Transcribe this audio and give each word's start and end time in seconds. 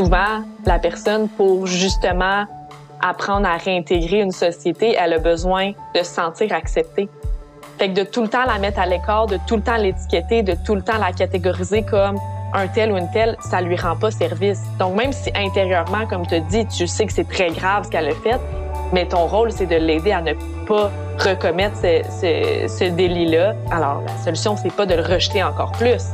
souvent, 0.00 0.42
la 0.64 0.78
personne, 0.78 1.28
pour 1.28 1.66
justement 1.66 2.46
apprendre 3.02 3.46
à 3.46 3.58
réintégrer 3.58 4.20
une 4.20 4.30
société, 4.32 4.96
elle 4.98 5.12
a 5.12 5.18
besoin 5.18 5.72
de 5.94 5.98
se 5.98 6.04
sentir 6.04 6.54
acceptée. 6.54 7.08
Fait 7.78 7.90
que 7.90 8.00
de 8.00 8.04
tout 8.04 8.22
le 8.22 8.28
temps 8.28 8.44
la 8.46 8.58
mettre 8.58 8.78
à 8.78 8.86
l'écart, 8.86 9.26
de 9.26 9.38
tout 9.46 9.56
le 9.56 9.62
temps 9.62 9.76
l'étiqueter, 9.76 10.42
de 10.42 10.54
tout 10.64 10.74
le 10.74 10.80
temps 10.80 10.96
la 10.98 11.12
catégoriser 11.12 11.82
comme 11.82 12.16
un 12.54 12.66
tel 12.68 12.92
ou 12.92 12.96
une 12.96 13.10
telle, 13.10 13.36
ça 13.40 13.60
lui 13.60 13.76
rend 13.76 13.96
pas 13.96 14.10
service. 14.10 14.62
Donc 14.78 14.96
même 14.96 15.12
si 15.12 15.30
intérieurement, 15.34 16.06
comme 16.06 16.26
tu 16.26 16.40
dis, 16.48 16.66
tu 16.66 16.86
sais 16.86 17.04
que 17.04 17.12
c'est 17.12 17.28
très 17.28 17.50
grave 17.50 17.84
ce 17.84 17.90
qu'elle 17.90 18.08
a 18.08 18.14
fait, 18.14 18.40
mais 18.94 19.06
ton 19.06 19.26
rôle, 19.26 19.52
c'est 19.52 19.66
de 19.66 19.76
l'aider 19.76 20.12
à 20.12 20.22
ne 20.22 20.32
pas 20.66 20.90
recommettre 21.18 21.76
ce, 21.76 22.68
ce, 22.68 22.84
délit-là. 22.84 23.54
Alors 23.70 24.02
la 24.06 24.16
solution, 24.24 24.56
c'est 24.56 24.72
pas 24.72 24.86
de 24.86 24.94
le 24.94 25.02
rejeter 25.02 25.42
encore 25.42 25.72
plus. 25.72 26.04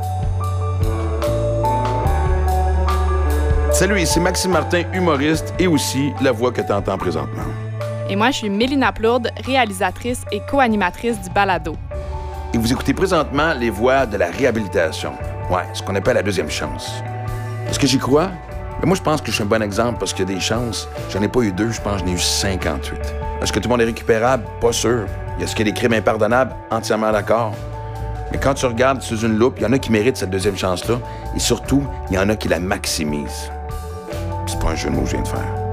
Salut, 3.77 4.01
ici 4.01 4.19
Maxime 4.19 4.53
Martin, 4.53 4.85
humoriste 4.91 5.53
et 5.59 5.67
aussi 5.67 6.11
la 6.19 6.31
voix 6.31 6.51
que 6.51 6.61
tu 6.61 6.71
entends 6.71 6.97
présentement. 6.97 7.43
Et 8.09 8.15
moi, 8.15 8.31
je 8.31 8.37
suis 8.37 8.49
Mélina 8.49 8.91
Plourde, 8.91 9.29
réalisatrice 9.45 10.23
et 10.31 10.41
co-animatrice 10.49 11.21
du 11.21 11.29
balado. 11.29 11.75
Et 12.55 12.57
vous 12.57 12.73
écoutez 12.73 12.95
présentement 12.95 13.53
les 13.53 13.69
voix 13.69 14.07
de 14.07 14.17
la 14.17 14.31
réhabilitation. 14.31 15.11
Ouais, 15.51 15.61
ce 15.73 15.83
qu'on 15.83 15.93
appelle 15.93 16.15
la 16.15 16.23
deuxième 16.23 16.49
chance. 16.49 16.91
Est-ce 17.69 17.77
que 17.77 17.85
j'y 17.85 17.99
crois? 17.99 18.31
Mais 18.79 18.87
moi, 18.87 18.97
je 18.97 19.03
pense 19.03 19.21
que 19.21 19.27
je 19.27 19.33
suis 19.33 19.43
un 19.43 19.45
bon 19.45 19.61
exemple 19.61 19.99
parce 19.99 20.11
qu'il 20.11 20.27
y 20.27 20.31
a 20.31 20.33
des 20.33 20.41
chances. 20.41 20.89
J'en 21.11 21.21
ai 21.21 21.27
pas 21.27 21.41
eu 21.41 21.51
deux, 21.51 21.69
je 21.69 21.79
pense 21.79 22.01
que 22.01 22.07
j'en 22.07 22.13
ai 22.13 22.15
eu 22.15 22.19
58. 22.19 22.97
Est-ce 23.43 23.53
que 23.53 23.59
tout 23.59 23.69
le 23.69 23.73
monde 23.73 23.81
est 23.81 23.85
récupérable? 23.85 24.43
Pas 24.59 24.71
sûr. 24.71 25.05
Est-ce 25.39 25.55
qu'il 25.55 25.67
y 25.67 25.69
a 25.69 25.71
des 25.71 25.79
crimes 25.79 25.93
impardonnables? 25.93 26.55
Entièrement 26.71 27.11
d'accord. 27.11 27.53
Mais 28.31 28.39
quand 28.39 28.55
tu 28.55 28.65
regardes 28.65 29.03
sous 29.03 29.19
une 29.19 29.37
loupe, 29.37 29.59
il 29.59 29.63
y 29.63 29.65
en 29.67 29.73
a 29.73 29.77
qui 29.77 29.91
méritent 29.91 30.17
cette 30.17 30.31
deuxième 30.31 30.57
chance-là. 30.57 30.95
Et 31.35 31.39
surtout, 31.39 31.83
il 32.09 32.15
y 32.15 32.17
en 32.17 32.27
a 32.29 32.35
qui 32.35 32.47
la 32.47 32.59
maximisent. 32.59 33.51
Pas 34.59 34.71
un 34.71 34.73
que 34.73 34.79
je 34.79 34.87
viens 34.89 35.21
de 35.21 35.27
faire. 35.27 35.67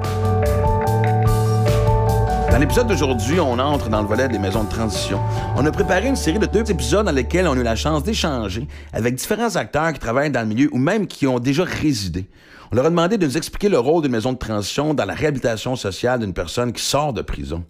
Dans 2.50 2.58
l'épisode 2.58 2.86
d'aujourd'hui, 2.86 3.40
on 3.40 3.58
entre 3.58 3.88
dans 3.88 4.00
le 4.00 4.06
volet 4.06 4.28
des 4.28 4.38
maisons 4.38 4.62
de 4.62 4.68
transition. 4.68 5.18
On 5.56 5.66
a 5.66 5.72
préparé 5.72 6.06
une 6.06 6.14
série 6.14 6.38
de 6.38 6.46
deux 6.46 6.70
épisodes 6.70 7.04
dans 7.04 7.12
lesquels 7.12 7.48
on 7.48 7.54
a 7.54 7.56
eu 7.56 7.62
la 7.64 7.74
chance 7.74 8.04
d'échanger 8.04 8.68
avec 8.92 9.16
différents 9.16 9.56
acteurs 9.56 9.92
qui 9.92 9.98
travaillent 9.98 10.30
dans 10.30 10.42
le 10.42 10.46
milieu 10.46 10.68
ou 10.72 10.78
même 10.78 11.08
qui 11.08 11.26
ont 11.26 11.40
déjà 11.40 11.64
résidé. 11.64 12.28
On 12.70 12.76
leur 12.76 12.86
a 12.86 12.90
demandé 12.90 13.18
de 13.18 13.26
nous 13.26 13.36
expliquer 13.36 13.68
le 13.68 13.78
rôle 13.78 14.02
d'une 14.02 14.12
maison 14.12 14.32
de 14.32 14.38
transition 14.38 14.94
dans 14.94 15.04
la 15.04 15.14
réhabilitation 15.14 15.74
sociale 15.74 16.20
d'une 16.20 16.32
personne 16.32 16.72
qui 16.72 16.82
sort 16.82 17.12
de 17.12 17.22
prison. 17.22 17.64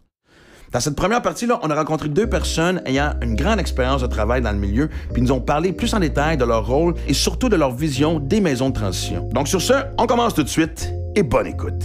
Dans 0.71 0.81
cette 0.81 0.97
première 0.97 1.23
partie-là, 1.23 1.61
on 1.63 1.71
a 1.71 1.75
rencontré 1.75 2.09
deux 2.09 2.29
personnes 2.29 2.83
ayant 2.85 3.13
une 3.23 3.37
grande 3.37 3.61
expérience 3.61 4.03
de 4.03 4.07
travail 4.07 4.43
dans 4.43 4.51
le 4.51 4.59
milieu, 4.59 4.91
puis 5.13 5.23
nous 5.23 5.33
ont 5.33 5.41
parlé 5.41 5.73
plus 5.73 5.95
en 5.95 6.01
détail 6.01 6.37
de 6.37 6.45
leur 6.45 6.67
rôle 6.67 6.95
et 7.07 7.15
surtout 7.15 7.49
de 7.49 7.57
leur 7.57 7.71
vision 7.71 8.19
des 8.19 8.41
maisons 8.41 8.71
de 8.71 8.75
transition. 8.75 9.29
Donc 9.33 9.49
sur 9.49 9.63
ce, 9.63 9.75
on 9.99 10.07
commence 10.07 10.35
tout 10.35 10.43
de 10.43 10.49
suite 10.49 10.93
bonne 11.23 11.47
écoute. 11.47 11.85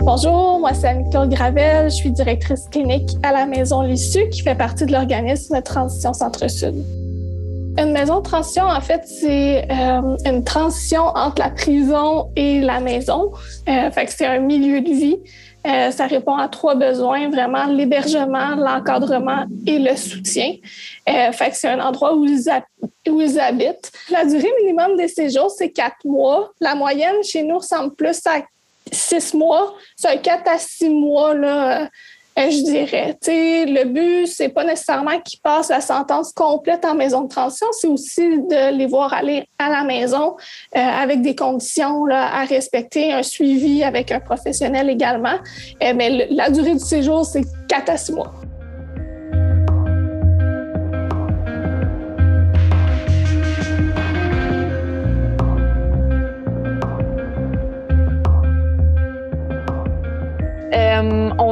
Bonjour, 0.00 0.60
moi 0.60 0.72
c'est 0.74 0.88
Anne-Claude 0.88 1.30
Gravel, 1.30 1.90
je 1.90 1.94
suis 1.94 2.10
directrice 2.10 2.66
clinique 2.70 3.10
à 3.22 3.32
la 3.32 3.46
Maison 3.46 3.82
L'Issue 3.82 4.28
qui 4.30 4.42
fait 4.42 4.54
partie 4.54 4.86
de 4.86 4.92
l'organisme 4.92 5.60
Transition 5.62 6.12
Centre-Sud. 6.12 6.74
Une 7.78 7.92
maison 7.92 8.18
de 8.18 8.24
transition, 8.24 8.64
en 8.64 8.80
fait, 8.80 9.02
c'est 9.06 9.70
euh, 9.70 10.16
une 10.26 10.42
transition 10.44 11.02
entre 11.14 11.40
la 11.40 11.50
prison 11.50 12.30
et 12.36 12.60
la 12.60 12.80
maison. 12.80 13.30
Euh, 13.68 13.90
fait 13.90 14.06
que 14.06 14.12
c'est 14.12 14.26
un 14.26 14.40
milieu 14.40 14.80
de 14.80 14.90
vie. 14.90 15.18
Euh, 15.66 15.90
ça 15.90 16.06
répond 16.06 16.36
à 16.36 16.48
trois 16.48 16.74
besoins, 16.74 17.28
vraiment 17.28 17.66
l'hébergement, 17.66 18.54
l'encadrement 18.56 19.44
et 19.66 19.78
le 19.78 19.94
soutien. 19.94 20.54
Euh, 21.08 21.32
fait 21.32 21.50
que 21.50 21.56
c'est 21.56 21.68
un 21.68 21.80
endroit 21.80 22.14
où 22.14 22.24
ils, 22.24 22.48
où 23.08 23.20
ils 23.20 23.38
habitent. 23.38 23.92
La 24.10 24.24
durée 24.24 24.52
minimum 24.62 24.96
des 24.96 25.08
séjours, 25.08 25.50
c'est 25.50 25.70
quatre 25.70 26.04
mois. 26.04 26.50
La 26.60 26.74
moyenne 26.74 27.22
chez 27.22 27.42
nous 27.42 27.58
ressemble 27.58 27.94
plus 27.94 28.20
à 28.26 28.42
six 28.90 29.34
mois. 29.34 29.74
C'est 29.96 30.08
un 30.08 30.16
quatre 30.16 30.48
à 30.48 30.58
six 30.58 30.88
mois, 30.88 31.34
là, 31.34 31.88
je 32.48 32.62
dirais. 32.64 33.16
le 33.26 33.84
but, 33.84 34.26
c'est 34.26 34.48
pas 34.48 34.64
nécessairement 34.64 35.20
qu'ils 35.20 35.40
passent 35.40 35.68
la 35.68 35.80
sentence 35.80 36.32
complète 36.32 36.84
en 36.84 36.94
maison 36.94 37.22
de 37.22 37.28
transition, 37.28 37.66
c'est 37.72 37.88
aussi 37.88 38.22
de 38.22 38.76
les 38.76 38.86
voir 38.86 39.12
aller 39.12 39.44
à 39.58 39.68
la 39.68 39.84
maison 39.84 40.36
euh, 40.76 40.80
avec 40.80 41.22
des 41.22 41.34
conditions 41.34 42.06
là, 42.06 42.34
à 42.34 42.44
respecter, 42.44 43.12
un 43.12 43.22
suivi 43.22 43.82
avec 43.82 44.12
un 44.12 44.20
professionnel 44.20 44.88
également. 44.88 45.38
Euh, 45.82 45.92
mais 45.94 46.28
la 46.30 46.50
durée 46.50 46.74
du 46.74 46.84
séjour, 46.84 47.24
c'est 47.24 47.42
quatre 47.68 47.90
à 47.90 47.96
six 47.96 48.12
mois. 48.12 48.32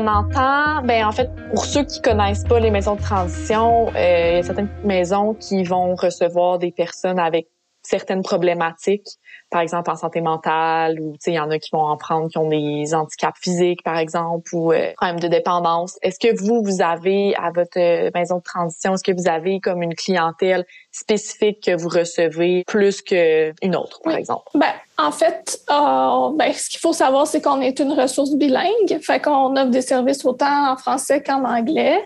Entend, 0.09 0.83
ben 0.85 1.07
en 1.07 1.13
fait, 1.13 1.31
pour 1.51 1.65
ceux 1.65 1.85
qui 1.85 2.01
connaissent 2.01 2.45
pas 2.45 2.59
les 2.59 2.71
maisons 2.71 2.97
de 2.97 3.03
transition, 3.03 3.89
euh, 3.89 4.31
il 4.31 4.37
y 4.37 4.39
a 4.39 4.43
certaines 4.43 4.71
maisons 4.85 5.35
qui 5.35 5.63
vont 5.65 5.95
recevoir 5.95 6.59
des 6.59 6.73
personnes 6.73 7.19
avec 7.19 7.49
certaines 7.83 8.23
problématiques, 8.23 9.07
par 9.51 9.61
exemple 9.61 9.91
en 9.91 9.97
santé 9.97 10.21
mentale, 10.21 11.01
ou 11.01 11.15
il 11.27 11.33
y 11.33 11.39
en 11.39 11.51
a 11.51 11.59
qui 11.59 11.71
vont 11.73 11.85
en 11.85 11.97
prendre 11.97 12.29
qui 12.29 12.37
ont 12.39 12.49
des 12.49 12.95
handicaps 12.95 13.39
physiques, 13.41 13.83
par 13.83 13.97
exemple, 13.97 14.55
ou 14.55 14.73
euh, 14.73 14.93
problèmes 14.97 15.21
de 15.21 15.29
dépendance. 15.29 15.99
Est-ce 16.03 16.19
que 16.19 16.37
vous, 16.39 16.63
vous 16.63 16.83
avez 16.83 17.35
à 17.37 17.51
votre 17.51 17.79
euh, 17.79 18.11
maison 18.15 18.39
de 18.39 18.43
transition, 18.43 18.95
est-ce 18.95 19.05
que 19.05 19.17
vous 19.17 19.29
avez 19.29 19.61
comme 19.61 19.83
une 19.83 19.95
clientèle 19.95 20.67
spécifique 20.91 21.63
que 21.65 21.77
vous 21.77 21.89
recevez 21.89 22.65
plus 22.67 23.03
qu'une 23.03 23.77
autre, 23.77 24.01
par 24.03 24.17
exemple? 24.17 24.51
Ben, 24.55 24.73
en 25.01 25.13
fait, 25.13 25.61
euh, 25.71 26.31
ben, 26.35 26.53
ce 26.53 26.69
qu'il 26.69 26.81
faut 26.81 26.93
savoir, 26.93 27.27
c'est 27.29 27.41
qu'on 27.41 27.61
est 27.61 27.79
une 27.79 27.93
ressource 27.93 28.33
bilingue, 28.33 28.99
fait 29.01 29.21
qu'on 29.21 29.57
offre 29.57 29.71
des 29.71 29.81
services 29.81 30.25
autant 30.25 30.73
en 30.73 30.77
français 30.77 31.23
qu'en 31.23 31.45
anglais. 31.45 32.05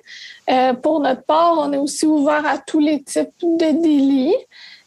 Euh, 0.50 0.74
pour 0.74 1.00
notre 1.00 1.24
part, 1.24 1.54
on 1.58 1.72
est 1.72 1.78
aussi 1.78 2.04
ouvert 2.04 2.44
à 2.44 2.58
tous 2.58 2.80
les 2.80 3.02
types 3.02 3.30
de 3.40 3.82
délits. 3.82 4.36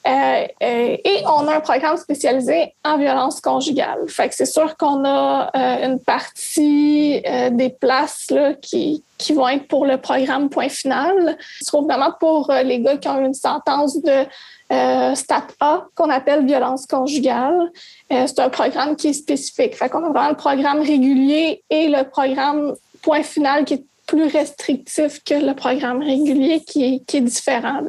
Euh, 0.08 0.46
euh, 0.62 0.98
et 1.04 1.24
on 1.26 1.48
a 1.48 1.56
un 1.56 1.60
programme 1.62 1.98
spécialisé 1.98 2.76
en 2.84 2.98
violence 2.98 3.42
conjugale. 3.42 4.08
Fait 4.08 4.30
que 4.30 4.36
c'est 4.36 4.46
sûr 4.46 4.78
qu'on 4.78 5.04
a 5.04 5.50
euh, 5.56 5.88
une 5.88 6.00
partie 6.00 7.24
des 7.52 7.70
places 7.70 8.28
qui, 8.62 9.04
vont 9.34 9.48
être 9.48 9.68
pour 9.68 9.86
le 9.86 9.98
programme 9.98 10.50
point 10.50 10.70
final. 10.70 11.38
Ce 11.60 11.72
sera 11.72 11.82
vraiment 11.82 12.14
pour 12.20 12.52
les 12.64 12.82
gars 12.82 12.98
qui 12.98 13.08
ont 13.08 13.26
une 13.26 13.34
sentence 13.34 14.00
de 14.02 15.16
Stat 15.16 15.48
A 15.60 15.86
qu'on 15.96 16.10
appelle 16.10 16.46
violence 16.46 16.86
conjugale. 16.86 17.72
c'est 18.10 18.40
un 18.40 18.50
programme 18.50 18.96
qui 18.96 19.08
est 19.08 19.14
spécifique. 19.14 19.76
Fait 19.76 19.90
qu'on 19.90 20.04
a 20.04 20.10
vraiment 20.10 20.30
le 20.30 20.36
programme 20.36 20.82
régulier 20.82 21.64
et 21.70 21.88
le 21.88 22.04
programme 22.04 22.76
point 23.02 23.24
final 23.24 23.66
qui 23.66 23.76
est 23.76 23.86
plus 24.06 24.28
restrictif 24.28 25.24
que 25.24 25.34
le 25.34 25.56
programme 25.56 26.04
régulier 26.04 26.64
qui 26.64 26.84
est, 26.84 27.06
qui 27.06 27.22
différent 27.22 27.82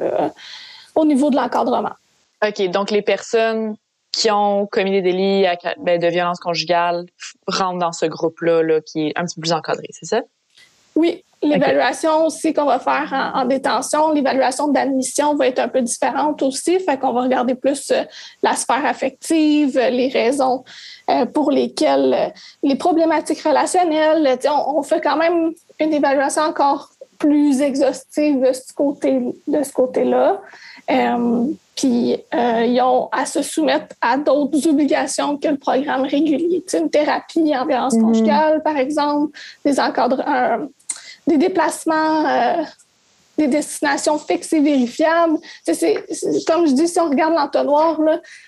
au 0.95 1.05
niveau 1.05 1.29
de 1.29 1.35
l'encadrement. 1.35 1.93
OK, 2.45 2.69
donc 2.69 2.91
les 2.91 3.01
personnes 3.01 3.75
qui 4.11 4.31
ont 4.31 4.65
commis 4.65 4.91
des 4.91 5.01
délits 5.01 5.45
ben, 5.79 5.99
de 5.99 6.07
violence 6.07 6.39
conjugale 6.39 7.05
rentrent 7.47 7.79
dans 7.79 7.91
ce 7.91 8.05
groupe-là 8.05 8.63
là, 8.63 8.81
qui 8.81 9.07
est 9.07 9.13
un 9.15 9.25
petit 9.25 9.35
peu 9.35 9.41
plus 9.41 9.53
encadré, 9.53 9.87
c'est 9.91 10.05
ça? 10.05 10.21
Oui, 10.95 11.23
l'évaluation 11.43 12.25
aussi 12.25 12.53
qu'on 12.53 12.65
va 12.65 12.79
faire 12.79 13.31
en, 13.35 13.45
détention, 13.45 14.11
l'évaluation 14.11 14.69
d'admission 14.69 15.35
va 15.35 15.47
être 15.47 15.59
un 15.59 15.67
peu 15.67 15.81
différente 15.81 16.41
aussi, 16.41 16.79
fait 16.79 16.97
qu'on 16.97 17.13
va 17.13 17.21
regarder 17.21 17.53
plus 17.53 17.91
euh, 17.91 18.03
la 18.41 18.55
sphère 18.55 18.83
affective, 18.85 19.77
les 19.77 20.07
raisons 20.07 20.63
euh, 21.09 21.25
pour 21.27 21.51
lesquelles 21.51 22.13
euh, 22.13 22.29
les 22.63 22.75
problématiques 22.75 23.41
relationnelles, 23.41 24.39
on, 24.49 24.79
on 24.79 24.83
fait 24.83 25.01
quand 25.01 25.17
même 25.17 25.53
une 25.79 25.93
évaluation 25.93 26.41
encore 26.41 26.89
plus 27.19 27.61
exhaustive 27.61 28.41
de 28.41 28.53
ce 28.53 28.73
côté 28.73 29.19
de 29.47 29.63
ce 29.63 29.71
côté-là. 29.71 30.41
Puis 31.77 32.17
euh, 32.33 32.65
ils 32.65 32.81
ont 32.81 33.07
à 33.11 33.25
se 33.27 33.43
soumettre 33.43 33.95
à 34.01 34.17
d'autres 34.17 34.67
obligations 34.67 35.37
que 35.37 35.47
le 35.47 35.57
programme 35.57 36.01
régulier. 36.01 36.63
Tu 36.67 36.77
une 36.77 36.89
thérapie 36.89 37.55
en 37.55 37.65
violence 37.65 37.93
mhm. 37.93 38.01
conjugale, 38.01 38.63
par 38.63 38.77
exemple, 38.77 39.37
des 39.63 39.79
encadrements, 39.79 40.67
des 41.27 41.37
déplacements, 41.37 42.27
euh, 42.27 42.63
des 43.37 43.47
destinations 43.47 44.17
fixes 44.17 44.53
et 44.53 44.59
vérifiables. 44.59 45.37
C'est, 45.63 46.03
comme 46.47 46.65
je 46.65 46.71
dis, 46.71 46.87
si 46.87 46.99
on 46.99 47.09
regarde 47.09 47.35
l'entonnoir, 47.35 47.99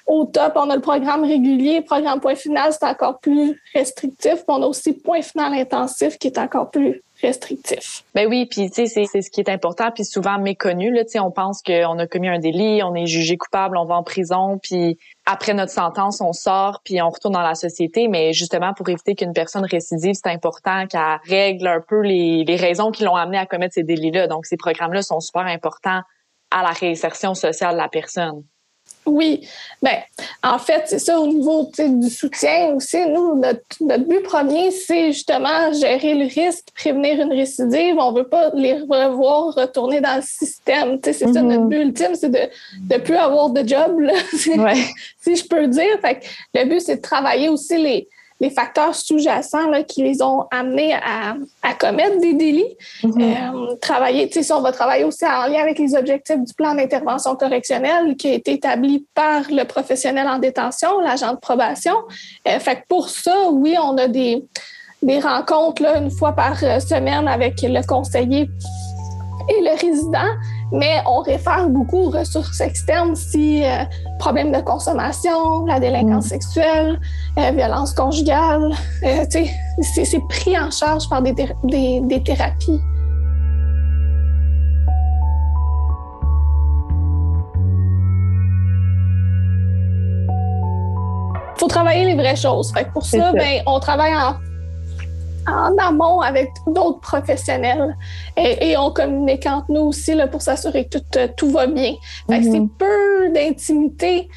au 0.08 0.26
top, 0.26 0.54
on 0.56 0.70
a 0.72 0.76
le 0.76 0.82
programme 0.82 1.24
régulier, 1.24 1.82
programme 1.82 2.20
point 2.20 2.34
final, 2.34 2.74
c'est 2.74 2.88
encore 2.88 3.20
plus 3.20 3.62
restrictif. 3.76 4.34
Puis 4.34 4.46
on 4.48 4.64
a 4.64 4.66
aussi 4.66 4.94
point 4.94 5.22
final 5.22 5.54
intensif 5.54 6.18
qui 6.18 6.28
est 6.28 6.40
encore 6.40 6.72
plus 6.72 7.04
restrictif. 7.22 8.04
Ben 8.16 8.28
oui, 8.28 8.46
puis 8.46 8.70
tu 8.70 8.88
sais, 8.88 9.06
c'est 9.06 9.22
ce 9.22 9.30
qui 9.30 9.42
est 9.42 9.50
important, 9.50 9.92
puis 9.92 10.06
souvent 10.06 10.40
méconnu. 10.40 10.92
Là, 10.92 11.04
on 11.22 11.32
pense 11.32 11.62
qu'on 11.62 12.00
a 12.00 12.08
commis 12.08 12.30
un 12.30 12.40
délit, 12.40 12.82
on 12.84 12.96
est 12.96 13.06
jugé 13.06 13.38
coupable, 13.38 13.78
on 13.78 13.86
va 13.86 13.96
en 13.96 14.04
prison, 14.04 14.60
puis 14.62 14.98
après 15.26 15.54
notre 15.54 15.72
sentence, 15.72 16.22
on 16.22 16.34
sort, 16.34 16.82
puis 16.84 17.02
on 17.02 17.10
retourne 17.10 17.34
dans 17.34 17.42
la 17.42 17.56
société. 17.56 18.08
Mais 18.08 18.34
justement, 18.34 18.74
pour 18.74 18.88
éviter 18.90 19.16
qu'une 19.16 19.34
personne 19.34 19.66
récidive, 19.66 20.16
c'est 20.16 20.30
important 20.30 20.88
qu'elle 20.88 21.20
règle 21.28 21.68
un 21.68 21.82
peu 21.82 22.02
les, 22.02 22.44
les 22.46 22.56
raisons 22.56 22.92
qui 22.92 23.04
l'ont 23.04 23.16
amené 23.16 23.38
à 23.38 23.46
commettre 23.46 23.74
ces 23.74 23.84
délits-là. 23.84 24.28
Donc, 24.28 24.46
ces 24.46 24.58
programmes-là 24.58 25.02
sont 25.02 25.20
super 25.20 25.46
importants 25.46 26.02
à 26.52 26.64
la 26.64 26.72
réinsertion 26.72 27.34
sociale 27.34 27.74
de 27.74 27.78
la 27.78 27.90
personne. 27.90 28.44
Oui, 29.06 29.48
ben 29.82 29.98
en 30.44 30.60
fait, 30.60 30.84
c'est 30.86 31.00
ça 31.00 31.20
au 31.20 31.28
niveau 31.28 31.70
du 31.78 32.10
soutien 32.10 32.76
aussi. 32.76 33.06
Nous, 33.08 33.36
notre, 33.36 34.06
but 34.06 34.22
premier, 34.24 34.72
c'est 34.72 35.12
justement 35.12 35.74
gérer 35.74 36.14
le 36.14 36.26
risque, 36.26 36.68
prévenir 36.76 37.20
une 37.22 37.32
récidive. 37.32 37.96
On 37.98 38.12
veut 38.12 38.28
pas 38.28 38.52
les 38.54 38.74
revoir 38.74 39.56
retourner 39.56 40.02
dans 40.02 40.18
le 40.18 40.22
système. 40.22 41.00
C'est 41.04 41.14
ça 41.14 41.26
notre 41.26 41.64
mm-hmm. 41.64 41.68
but 41.68 41.82
ultime, 41.82 42.16
c'est 42.16 42.30
de 42.30 42.50
ne 42.92 42.98
plus 43.00 43.16
avoir 43.16 43.50
de 43.50 43.68
job, 43.68 43.98
si 44.34 45.36
je 45.36 45.48
peux 45.48 45.68
dire. 45.68 46.00
Fait 46.02 46.22
le 46.54 46.66
but, 46.66 46.82
c'est 46.82 46.98
de 46.98 47.02
travailler 47.02 47.50
aussi 47.50 47.78
les, 47.78 48.08
les 48.40 48.50
facteurs 48.50 48.96
sous-jacents 48.96 49.72
qui 49.88 50.04
les 50.04 50.22
ont 50.22 50.46
amenés 50.52 50.94
à, 50.94 51.36
commettre 51.74 52.20
des 52.20 52.34
délits. 52.34 52.76
Mm-hmm. 53.04 53.72
Euh, 53.72 53.76
travailler, 53.76 54.30
si 54.32 54.52
on 54.52 54.62
va 54.62 54.72
travailler 54.72 55.04
aussi 55.04 55.26
en 55.26 55.48
lien 55.48 55.62
avec 55.62 55.80
les 55.80 55.96
objectifs 55.96 56.40
du 56.40 56.54
plan 56.54 56.74
d'intervention 56.74 57.36
correctionnelle 57.36 58.16
qui 58.18 58.30
a 58.30 58.34
été 58.34 58.54
établi 58.54 59.06
par 59.14 59.44
le 59.50 59.64
professionnel 59.64 60.28
en 60.28 60.40
détention, 60.40 61.00
l'agent 61.00 61.34
de 61.34 61.40
probation. 61.40 61.96
Euh, 62.48 62.60
fait 62.60 62.84
pour 62.88 63.10
ça, 63.10 63.50
oui, 63.52 63.76
on 63.82 63.98
a 63.98 64.08
des, 64.08 64.44
des 65.02 65.20
rencontres 65.20 65.84
là, 65.84 65.98
une 65.98 66.12
fois 66.12 66.34
par 66.34 66.60
semaine 66.60 67.28
avec 67.28 67.62
le 67.62 67.86
conseiller 67.86 68.50
et 69.50 69.62
le 69.62 69.72
résident 69.80 70.36
mais 70.72 71.02
on 71.06 71.22
réfère 71.22 71.70
beaucoup 71.70 72.08
aux 72.08 72.10
ressources 72.10 72.62
externes 72.62 73.16
si 73.16 73.64
euh, 73.64 73.84
problème 74.20 74.52
de 74.52 74.60
consommation, 74.62 75.66
la 75.66 75.80
délinquance 75.80 76.26
mm. 76.26 76.30
sexuelle, 76.30 77.00
euh, 77.38 77.52
violence 77.52 77.94
conjugale, 77.94 78.72
euh, 79.04 79.26
c'est 79.30 80.28
pris 80.30 80.58
en 80.58 80.72
charge 80.72 81.10
par 81.10 81.22
des, 81.22 81.34
des, 81.64 82.02
des 82.02 82.24
thérapies. 82.24 82.80
faut 91.58 91.68
travailler 91.68 92.06
les 92.06 92.16
vraies 92.16 92.38
choses. 92.38 92.72
Fait 92.72 92.90
pour 92.92 93.06
ça, 93.06 93.34
Ben, 93.34 93.62
on 93.66 93.80
travaille 93.80 94.16
en 94.16 94.36
en 95.48 95.78
amont 95.78 96.22
avec 96.22 96.52
d'autres 96.68 97.00
professionnels 97.00 97.96
et, 98.38 98.78
on 98.78 98.92
communique 98.92 99.46
entre 99.46 99.72
nous 99.72 99.82
aussi 99.82 100.16
là, 100.16 100.28
pour 100.28 100.42
s'assurer 100.42 100.88
que 100.88 100.98
tout, 100.98 101.34
tout, 101.38 101.52
va 101.52 101.68
bien. 101.68 101.96
C'est 102.30 102.42
mhm. 102.42 102.70
peu 102.70 103.30
d'intimité, 103.30 104.30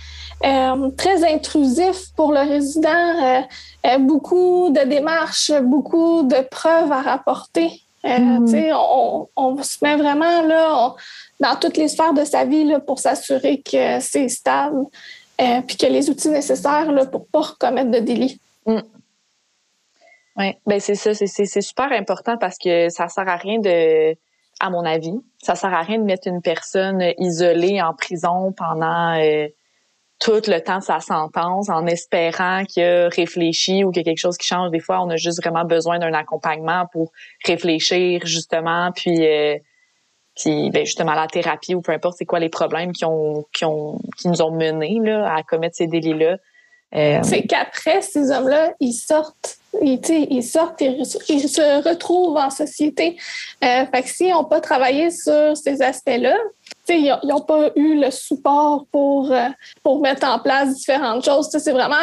euh, 0.45 0.91
très 0.97 1.25
intrusif 1.33 2.11
pour 2.17 2.33
le 2.33 2.41
résident, 2.41 2.89
euh, 2.91 3.41
euh, 3.87 3.99
beaucoup 3.99 4.71
de 4.71 4.89
démarches, 4.89 5.53
beaucoup 5.63 6.23
de 6.25 6.47
preuves 6.51 6.91
à 6.91 7.03
rapporter. 7.03 7.83
Mhm. 8.05 8.73
on, 8.75 9.29
on, 9.37 9.63
se 9.63 9.77
met 9.83 9.95
vraiment 9.95 10.43
là, 10.43 10.95
dans 11.39 11.55
toutes 11.61 11.77
les 11.77 11.87
sphères 11.87 12.13
de 12.13 12.25
sa 12.25 12.45
vie 12.45 12.65
là, 12.65 12.81
pour 12.81 12.99
s'assurer 12.99 13.63
que 13.63 14.01
c'est 14.01 14.29
stable 14.29 14.87
puis 15.67 15.77
que 15.77 15.87
les 15.87 16.11
outils 16.11 16.29
nécessaires 16.29 16.91
là, 16.93 17.07
pour 17.07 17.21
ne 17.21 17.27
pas 17.27 17.41
recommettre 17.41 17.91
de 17.91 17.99
délit. 17.99 18.41
Mm. 18.67 18.79
Oui, 20.37 20.55
ben 20.67 20.81
c'est 20.81 20.95
ça, 20.95 21.13
c'est 21.15 21.61
super 21.61 21.93
important 21.93 22.39
parce 22.39 22.57
que 22.57 22.89
ça 22.89 23.09
sert 23.09 23.29
à 23.29 23.37
rien 23.37 23.59
de, 23.59 24.17
à 24.61 24.71
mon 24.71 24.85
avis, 24.85 25.15
ça 25.43 25.55
sert 25.55 25.75
à 25.75 25.83
rien 25.83 25.99
de 25.99 26.05
mettre 26.05 26.27
une 26.27 26.41
personne 26.41 27.03
isolée 27.19 27.83
en 27.83 27.93
prison 27.93 28.53
pendant 28.53 29.21
euh, 29.21 29.49
tout 30.21 30.41
le 30.47 30.61
temps 30.61 30.79
de 30.79 30.85
sa 30.85 31.01
sentence 31.01 31.69
en 31.69 31.87
espérant 31.87 32.65
qu'il 32.65 32.85
a 32.85 33.09
réfléchi 33.09 33.85
ou 33.85 33.91
qu'il 33.91 34.01
y 34.01 34.05
a 34.05 34.11
quelque 34.11 34.21
chose 34.21 34.39
qui 34.39 34.47
change. 34.47 34.71
Des 34.71 34.81
fois, 34.81 35.03
on 35.03 35.11
a 35.11 35.17
juste 35.17 35.43
vraiment 35.43 35.65
besoin 35.65 35.99
d'un 35.99 36.15
accompagnement 36.15 36.87
pour 36.93 37.13
réfléchir 37.45 38.25
justement, 38.25 38.91
puis 38.93 39.27
euh, 39.27 39.59
puis 40.35 40.71
ben 40.71 40.87
justement 40.87 41.13
la 41.13 41.27
thérapie 41.27 41.75
ou 41.75 41.83
peu 41.83 41.93
importe 41.93 42.17
c'est 42.17 42.25
quoi 42.25 42.39
les 42.39 42.49
problèmes 42.49 42.93
qui 42.93 43.05
ont 43.05 43.45
qui 43.53 43.67
ont 43.67 43.99
qui 44.17 44.29
nous 44.29 44.41
ont 44.41 44.53
menés 44.53 44.99
là 45.03 45.35
à 45.35 45.43
commettre 45.43 45.77
ces 45.77 45.89
délits 45.89 46.15
là. 46.15 46.37
Euh, 46.95 47.21
c'est 47.23 47.43
qu'après 47.47 48.03
ces 48.03 48.31
hommes-là, 48.31 48.75
ils 48.79 48.93
sortent 48.93 49.59
ils, 49.81 50.43
sortent, 50.43 50.81
ils, 50.81 51.49
se 51.49 51.89
retrouvent 51.89 52.37
en 52.37 52.51
société. 52.51 53.17
Euh, 53.65 53.87
fait 53.87 54.03
que 54.03 54.09
si 54.09 54.31
on 54.35 54.45
pas 54.45 54.61
travaillé 54.61 55.11
sur 55.11 55.57
ces 55.57 55.81
aspects-là, 55.81 56.37
ils 56.89 57.17
n'ont 57.25 57.41
pas 57.41 57.71
eu 57.77 57.99
le 58.01 58.11
support 58.11 58.87
pour, 58.91 59.33
euh, 59.33 59.49
pour 59.83 60.01
mettre 60.01 60.27
en 60.27 60.39
place 60.39 60.75
différentes 60.75 61.25
choses. 61.25 61.49
C'est 61.51 61.73
vraiment 61.73 61.97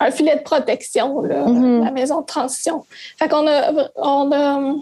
un, 0.00 0.10
filet 0.10 0.36
de 0.36 0.42
protection, 0.42 1.22
mm-hmm. 1.22 1.84
la 1.84 1.90
maison 1.90 2.22
de 2.22 2.26
transition. 2.26 2.84
Fait 3.18 3.28
qu'on 3.28 3.46
a, 3.46 3.90
on 3.96 4.32
a 4.32 4.74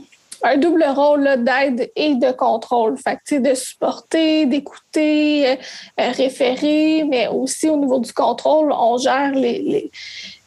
un 0.43 0.57
double 0.57 0.85
rôle 0.85 1.25
d'aide 1.45 1.91
et 1.97 2.15
de 2.15 2.33
contrôle. 2.33 2.97
Fait 2.99 3.41
de 3.41 3.55
supporter, 3.55 4.47
d'écouter, 4.47 5.51
euh, 5.51 5.57
référer, 5.97 7.05
mais 7.05 7.29
aussi 7.29 7.69
au 7.69 7.77
niveau 7.77 7.99
du 8.01 8.13
contrôle, 8.13 8.73
on 8.73 8.99
gère 8.99 9.33
les 9.33 9.91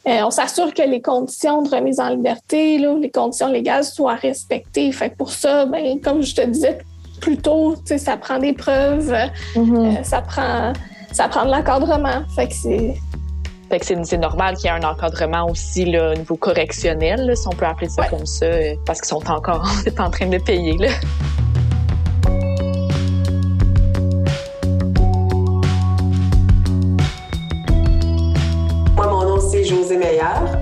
euh, 0.08 0.22
on 0.24 0.32
s'assure 0.32 0.74
que 0.74 0.82
les 0.82 1.00
conditions 1.00 1.62
de 1.62 1.68
remise 1.68 2.00
en 2.00 2.08
liberté, 2.08 2.76
les 2.78 3.10
conditions 3.10 3.46
légales 3.46 3.84
soient 3.84 4.16
respectées. 4.16 4.90
Fait 4.90 5.14
pour 5.16 5.30
ça, 5.30 5.64
ben, 5.64 6.00
comme 6.00 6.22
je 6.22 6.34
te 6.34 6.44
disais 6.44 6.78
plus 7.20 7.36
tôt, 7.36 7.76
ça 7.84 8.16
prend 8.16 8.40
des 8.40 8.52
preuves, 8.52 9.14
mm-hmm. 9.54 10.00
euh, 10.00 10.02
ça 10.02 10.22
prend 10.22 10.72
ça 11.12 11.28
prend 11.28 11.44
de 11.44 11.50
l'encadrement. 11.50 12.22
Fait 12.34 12.48
que 12.48 12.54
c'est 12.54 12.94
c'est 13.80 14.18
normal 14.18 14.56
qu'il 14.56 14.66
y 14.66 14.68
ait 14.68 14.76
un 14.76 14.88
encadrement 14.88 15.48
aussi 15.48 15.84
là, 15.84 16.12
au 16.12 16.14
niveau 16.14 16.36
correctionnel, 16.36 17.32
si 17.36 17.46
on 17.48 17.52
peut 17.52 17.66
appeler 17.66 17.88
ça 17.88 18.06
comme 18.08 18.26
ça, 18.26 18.46
euh, 18.46 18.74
parce 18.84 19.00
qu'ils 19.00 19.08
sont 19.08 19.30
encore 19.30 19.66
en 19.98 20.10
train 20.10 20.26
de 20.26 20.38
payer. 20.38 20.76
Là. 20.76 20.88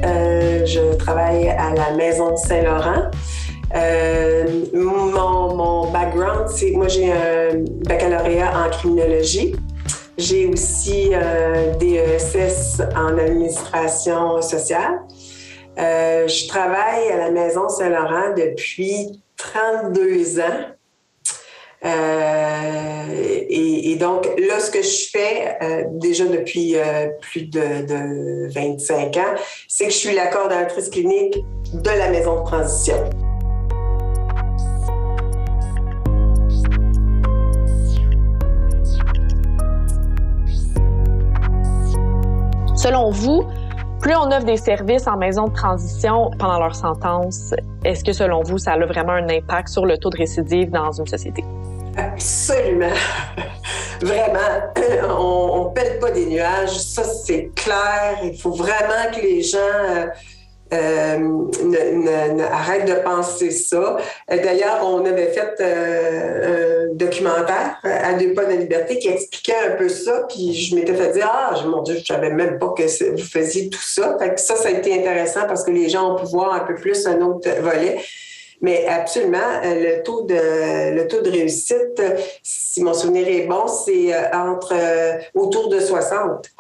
Euh, 0.05 0.65
je 0.65 0.95
travaille 0.97 1.49
à 1.49 1.75
la 1.75 1.93
Maison 1.93 2.33
de 2.33 2.37
Saint-Laurent. 2.37 3.11
Euh, 3.75 4.47
mon, 4.75 5.91
background, 5.93 6.49
c'est 6.49 6.73
moi 6.73 6.89
j'ai 6.89 7.13
un 7.13 7.65
baccalauréat 7.87 8.53
en 8.57 8.71
criminologie. 8.71 9.55
J'ai 10.21 10.49
aussi 10.49 11.15
un 11.15 11.75
DESS 11.79 12.83
en 12.95 13.17
administration 13.17 14.43
sociale. 14.43 15.01
Euh, 15.79 16.29
je 16.29 16.47
travaille 16.47 17.11
à 17.11 17.17
la 17.17 17.31
Maison 17.31 17.71
Saint-Laurent 17.71 18.35
depuis 18.37 19.23
32 19.39 20.41
ans. 20.41 20.45
Euh, 21.87 23.47
et, 23.49 23.97
donc, 23.97 24.27
là, 24.39 24.61
ce 24.61 24.71
que 24.71 24.83
je 24.83 25.09
fais 25.11 25.57
euh, 25.63 25.85
déjà 25.93 26.27
depuis 26.27 26.77
euh, 26.77 27.09
plus 27.23 27.47
de, 27.47 28.53
25 28.53 29.17
ans, 29.17 29.35
c'est 29.69 29.87
que 29.87 29.91
je 29.91 29.97
suis 29.97 30.15
la 30.15 30.27
coordonnatrice 30.27 30.91
clinique 30.91 31.39
de 31.73 31.91
la 31.91 32.11
maison 32.11 32.41
de 32.41 32.47
transition. 32.47 33.09
Selon 42.83 43.11
vous, 43.11 43.45
plus 44.01 44.17
on 44.17 44.33
offre 44.33 44.47
des 44.47 44.57
services 44.57 45.07
en 45.07 45.19
maison 45.19 45.49
de 45.49 45.53
transition 45.53 46.31
pendant 46.39 46.59
leur 46.59 46.75
sentence, 46.75 47.53
est-ce 47.85 48.03
que 48.03 48.15
selon 48.15 48.43
vous, 48.43 48.57
ça 48.57 48.73
a 48.73 48.79
vraiment 48.79 49.13
un 49.13 49.29
impact 49.29 49.69
sur 49.69 49.85
le 49.85 49.99
taux 49.99 50.09
de 50.09 50.17
récidive 50.17 50.71
dans 50.71 50.91
une 50.91 51.07
société? 51.07 51.45
Absolument. 51.99 52.87
Vraiment, 54.01 55.11
on 55.15 55.69
ne 55.69 55.75
pète 55.75 56.01
pas 56.01 56.11
des 56.11 56.25
nuages, 56.25 56.71
ça 56.71 57.05
c'est 57.05 57.51
clair. 57.55 58.17
Il 58.25 58.39
faut 58.39 58.53
vraiment 58.53 59.15
que 59.15 59.21
les 59.21 59.43
gens 59.43 59.59
euh, 60.73 61.19
euh, 61.65 62.45
arrêtent 62.51 62.89
de 62.89 63.03
penser 63.03 63.51
ça. 63.51 63.97
D'ailleurs, 64.29 64.81
on 64.85 65.05
avait 65.05 65.29
fait 65.29 65.55
euh, 65.61 66.89
un 66.91 66.95
documentaire 66.95 67.79
à 67.83 68.15
deux 68.15 68.35
pas 68.35 68.45
de 68.45 68.55
liberté 68.55 68.99
qui 68.99 69.09
expliquait 69.09 69.57
un 69.69 69.77
peu 69.77 69.89
ça, 69.89 70.27
puis 70.29 70.55
je 70.55 70.75
m'étais 70.75 70.95
fait 70.95 71.13
dire 71.13 71.31
ah 71.33 71.55
mon 71.67 71.83
Dieu, 71.83 71.97
je 71.99 72.05
savais 72.05 72.31
même 72.31 72.59
pas 72.59 72.73
que 72.77 73.11
vous 73.13 73.19
faisiez 73.25 73.69
tout 73.69 73.83
ça. 73.83 74.17
Fait 74.19 74.39
ça, 74.39 74.57
ça 74.57 74.69
a 74.69 74.73
été 74.73 74.99
intéressant 74.99 75.47
parce 75.47 75.65
que 75.65 75.71
les 75.71 75.89
gens 75.89 76.15
ont 76.15 76.17
pu 76.17 76.27
voir 76.27 76.55
un 76.55 76.61
peu 76.61 76.75
plus 76.75 77.07
un 77.07 77.21
autre 77.21 77.49
volet. 77.61 77.99
Mais 78.61 78.87
absolument, 78.87 79.39
euh, 79.65 79.97
le 79.97 80.03
taux 80.03 80.23
de 80.27 81.31
réussite, 81.31 82.03
si 82.43 82.83
mon 82.83 82.93
souvenir 82.93 83.27
est 83.27 83.47
bon, 83.47 83.67
c'est 83.67 84.15
euh, 84.15 84.31
entre 84.35 84.75
euh, 84.75 85.19
autour 85.35 85.69
de 85.69 85.81
60 85.81 86.51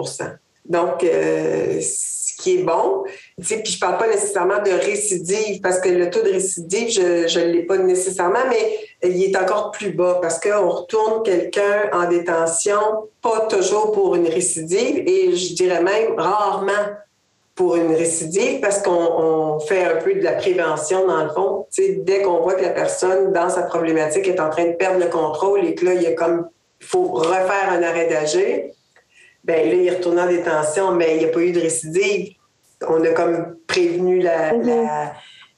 Donc, 0.70 1.02
ce 1.02 2.10
qui 2.40 2.58
est 2.58 2.62
bon. 2.62 3.04
Puis 3.40 3.64
je 3.64 3.78
parle 3.78 3.98
pas 3.98 4.08
nécessairement 4.08 4.62
de 4.62 4.70
récidive 4.70 5.60
parce 5.60 5.80
que 5.80 5.88
le 5.88 6.10
taux 6.10 6.22
de 6.22 6.30
récidive, 6.30 6.90
je 6.90 7.40
ne 7.40 7.52
l'ai 7.52 7.62
pas 7.62 7.78
nécessairement, 7.78 8.46
mais 8.48 8.78
il 9.08 9.22
est 9.22 9.36
encore 9.36 9.70
plus 9.70 9.90
bas 9.90 10.18
parce 10.20 10.40
qu'on 10.40 10.68
retourne 10.68 11.22
quelqu'un 11.22 11.90
en 11.92 12.08
détention, 12.08 12.78
pas 13.22 13.46
toujours 13.48 13.92
pour 13.92 14.14
une 14.16 14.26
récidive 14.26 15.02
et 15.06 15.36
je 15.36 15.54
dirais 15.54 15.82
même 15.82 16.14
rarement 16.16 16.72
pour 17.54 17.76
une 17.76 17.94
récidive 17.94 18.60
parce 18.60 18.80
qu'on 18.80 19.60
fait 19.60 19.84
un 19.84 19.96
peu 19.96 20.14
de 20.14 20.22
la 20.22 20.32
prévention 20.32 21.06
dans 21.06 21.24
le 21.24 21.30
fond. 21.30 21.66
dès 21.78 22.22
qu'on 22.22 22.40
voit 22.40 22.54
que 22.54 22.62
la 22.62 22.70
personne, 22.70 23.32
dans 23.32 23.50
sa 23.50 23.62
problématique, 23.62 24.26
est 24.26 24.40
en 24.40 24.48
train 24.48 24.66
de 24.66 24.72
perdre 24.72 25.00
le 25.00 25.10
contrôle 25.10 25.64
et 25.64 25.74
que 25.74 25.84
là, 25.84 25.94
il 25.94 26.02
y 26.02 26.06
a 26.06 26.12
comme, 26.12 26.48
faut 26.80 27.08
refaire 27.08 27.70
un 27.70 27.82
arrêt 27.82 28.08
d'agir, 28.08 28.70
ben 29.44 29.68
là, 29.68 29.74
il 29.74 29.90
retourné 29.90 30.22
en 30.22 30.28
détention, 30.28 30.92
mais 30.92 31.16
il 31.16 31.18
n'y 31.18 31.24
a 31.24 31.28
pas 31.28 31.40
eu 31.40 31.52
de 31.52 31.60
récidive. 31.60 32.34
On 32.86 33.02
a 33.04 33.08
comme 33.10 33.56
prévenu 33.66 34.20
la, 34.20 34.52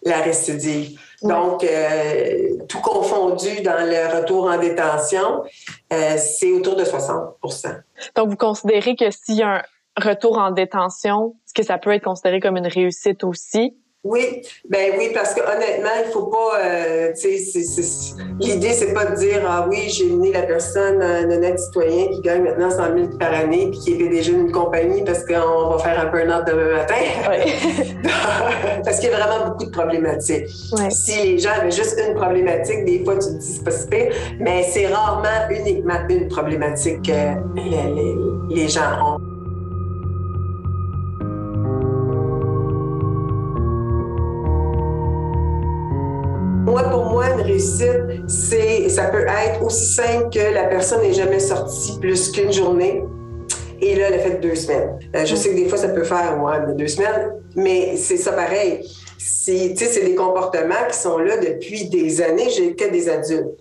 la, 0.02 0.20
récidive. 0.22 0.98
Donc, 1.22 1.62
euh, 1.62 2.48
tout 2.68 2.80
confondu 2.80 3.60
dans 3.62 3.86
le 3.86 4.18
retour 4.18 4.46
en 4.46 4.58
détention, 4.58 5.44
euh, 5.92 6.16
c'est 6.16 6.50
autour 6.52 6.74
de 6.74 6.84
60 6.84 7.36
Donc, 8.16 8.28
vous 8.28 8.36
considérez 8.36 8.96
que 8.96 9.10
s'il 9.10 9.36
y 9.36 9.42
a 9.42 9.58
un 9.58 9.62
retour 9.96 10.38
en 10.38 10.50
détention, 10.50 11.36
est-ce 11.46 11.54
que 11.54 11.62
ça 11.62 11.78
peut 11.78 11.92
être 11.92 12.04
considéré 12.04 12.40
comme 12.40 12.56
une 12.56 12.66
réussite 12.66 13.22
aussi? 13.22 13.76
Oui, 14.04 14.42
ben 14.68 14.94
oui, 14.98 15.10
parce 15.14 15.32
que 15.32 15.40
honnêtement, 15.40 15.90
il 16.04 16.10
faut 16.10 16.26
pas, 16.26 16.58
euh, 16.58 17.12
tu 17.12 17.38
sais, 17.38 18.14
l'idée 18.40 18.72
c'est 18.72 18.92
pas 18.92 19.04
de 19.04 19.14
dire 19.14 19.44
ah 19.48 19.64
oui, 19.70 19.88
j'ai 19.90 20.06
mené 20.06 20.32
la 20.32 20.42
personne, 20.42 21.00
un 21.00 21.30
honnête 21.30 21.60
citoyen 21.60 22.08
qui 22.08 22.20
gagne 22.20 22.42
maintenant 22.42 22.68
100 22.68 22.76
000 22.96 23.08
par 23.20 23.32
année 23.32 23.70
puis 23.70 23.78
qui 23.78 24.02
est 24.02 24.08
déjà 24.08 24.32
une 24.32 24.50
compagnie 24.50 25.04
parce 25.04 25.24
qu'on 25.24 25.68
va 25.68 25.78
faire 25.78 26.00
un 26.00 26.06
burn-out 26.10 26.44
demain 26.48 26.78
matin. 26.78 26.94
Oui. 27.30 27.52
parce 28.84 28.98
qu'il 28.98 29.10
y 29.10 29.12
a 29.12 29.18
vraiment 29.18 29.50
beaucoup 29.50 29.66
de 29.66 29.70
problématiques. 29.70 30.48
Si 30.90 31.22
les 31.22 31.38
gens 31.38 31.52
avaient 31.60 31.70
juste 31.70 31.96
une 32.04 32.16
problématique, 32.16 32.84
des 32.84 33.04
fois 33.04 33.14
tu 33.14 33.28
te 33.28 33.34
dis 33.34 33.46
c'est 33.46 33.64
pas 33.64 33.70
super, 33.70 34.12
mais 34.40 34.64
c'est 34.64 34.88
rarement 34.88 35.48
uniquement 35.48 36.00
une 36.08 36.26
problématique 36.26 37.02
que 37.02 37.12
les, 37.54 38.16
les 38.50 38.68
gens 38.68 39.16
ont. 39.16 39.31
Réussite, 47.42 48.28
c'est, 48.28 48.88
ça 48.88 49.04
peut 49.04 49.26
être 49.26 49.62
aussi 49.62 49.86
simple 49.94 50.30
que 50.30 50.54
la 50.54 50.64
personne 50.64 51.02
n'est 51.02 51.12
jamais 51.12 51.40
sortie 51.40 51.98
plus 52.00 52.30
qu'une 52.30 52.52
journée. 52.52 53.02
Et 53.80 53.96
là, 53.96 54.06
elle 54.08 54.14
a 54.14 54.18
fait 54.18 54.40
deux 54.40 54.54
semaines. 54.54 54.98
Euh, 55.16 55.24
je 55.24 55.34
sais 55.34 55.50
que 55.50 55.56
des 55.56 55.68
fois, 55.68 55.76
ça 55.76 55.88
peut 55.88 56.04
faire 56.04 56.40
ouais, 56.40 56.74
deux 56.74 56.86
semaines, 56.86 57.32
mais 57.56 57.96
c'est 57.96 58.16
ça 58.16 58.32
pareil. 58.32 58.88
C'est, 59.18 59.74
c'est 59.76 60.04
des 60.04 60.14
comportements 60.14 60.86
qui 60.88 60.96
sont 60.96 61.18
là 61.18 61.36
depuis 61.36 61.88
des 61.88 62.22
années, 62.22 62.48
j'ai 62.50 62.74
que 62.74 62.88
des 62.90 63.08
adultes. 63.08 63.58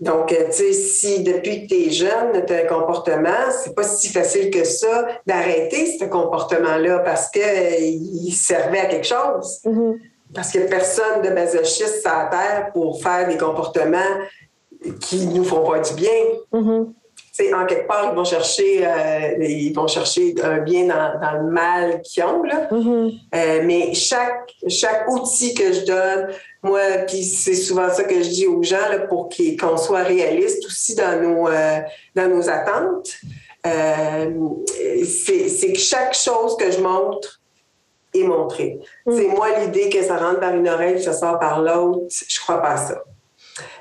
Donc, 0.00 0.32
euh, 0.32 0.46
tu 0.46 0.52
sais, 0.52 0.72
si 0.72 1.22
depuis 1.22 1.66
que 1.66 1.74
tu 1.74 1.86
es 1.86 1.90
jeune, 1.90 2.44
tu 2.46 2.52
as 2.52 2.64
un 2.64 2.66
comportement, 2.66 3.50
c'est 3.50 3.74
pas 3.74 3.82
si 3.82 4.08
facile 4.08 4.50
que 4.50 4.64
ça 4.64 5.08
d'arrêter 5.26 5.98
ce 5.98 6.04
comportement-là 6.06 7.00
parce 7.00 7.28
qu'il 7.30 7.42
euh, 7.42 8.32
servait 8.32 8.80
à 8.80 8.86
quelque 8.86 9.06
chose. 9.06 9.60
Mm-hmm. 9.64 9.98
Parce 10.34 10.50
qu'il 10.50 10.60
n'y 10.60 10.66
a 10.66 10.70
personne 10.70 11.22
de 11.22 11.30
masochiste 11.30 12.02
sur 12.02 12.10
la 12.10 12.26
terre 12.26 12.70
pour 12.72 13.02
faire 13.02 13.28
des 13.28 13.36
comportements 13.36 13.98
qui 15.00 15.26
nous 15.26 15.44
font 15.44 15.64
pas 15.64 15.80
du 15.80 15.94
bien. 15.94 16.10
Mm-hmm. 16.52 16.94
En 17.54 17.66
quelque 17.66 17.86
part, 17.86 18.08
ils 18.10 18.16
vont 18.16 18.24
chercher, 18.24 18.84
euh, 18.84 19.36
ils 19.38 19.72
vont 19.72 19.86
chercher 19.86 20.34
un 20.42 20.58
bien 20.58 20.86
dans, 20.86 21.40
le 21.40 21.50
mal 21.50 22.02
qu'ils 22.02 22.24
ont. 22.24 22.42
Là. 22.42 22.68
Mm-hmm. 22.70 23.12
Euh, 23.34 23.62
mais 23.64 23.94
chaque, 23.94 24.52
chaque 24.66 25.08
outil 25.08 25.54
que 25.54 25.72
je 25.72 25.84
donne, 25.84 26.28
moi, 26.64 26.80
puis 27.06 27.22
c'est 27.22 27.54
souvent 27.54 27.88
ça 27.90 28.02
que 28.02 28.22
je 28.22 28.28
dis 28.28 28.46
aux 28.46 28.62
gens 28.64 28.88
là, 28.90 29.06
pour 29.06 29.28
qu'on 29.28 29.76
soit 29.76 30.02
réaliste 30.02 30.66
aussi 30.66 30.96
dans 30.96 31.22
nos, 31.22 31.48
euh, 31.48 31.78
dans 32.16 32.28
nos 32.28 32.50
attentes, 32.50 33.16
c'est 33.64 35.72
que 35.72 35.78
chaque 35.78 36.14
chose 36.14 36.56
que 36.56 36.72
je 36.72 36.80
montre, 36.80 37.37
et 38.20 38.26
montrer. 38.26 38.78
Mm. 39.06 39.16
C'est 39.16 39.26
moi 39.28 39.48
l'idée 39.60 39.88
que 39.88 40.02
ça 40.02 40.16
rentre 40.16 40.40
par 40.40 40.54
une 40.54 40.68
oreille, 40.68 41.02
ça 41.02 41.12
sort 41.12 41.38
par 41.38 41.60
l'autre. 41.60 42.06
Je 42.28 42.40
crois 42.40 42.60
pas 42.60 42.72
à 42.72 42.76
ça. 42.76 43.02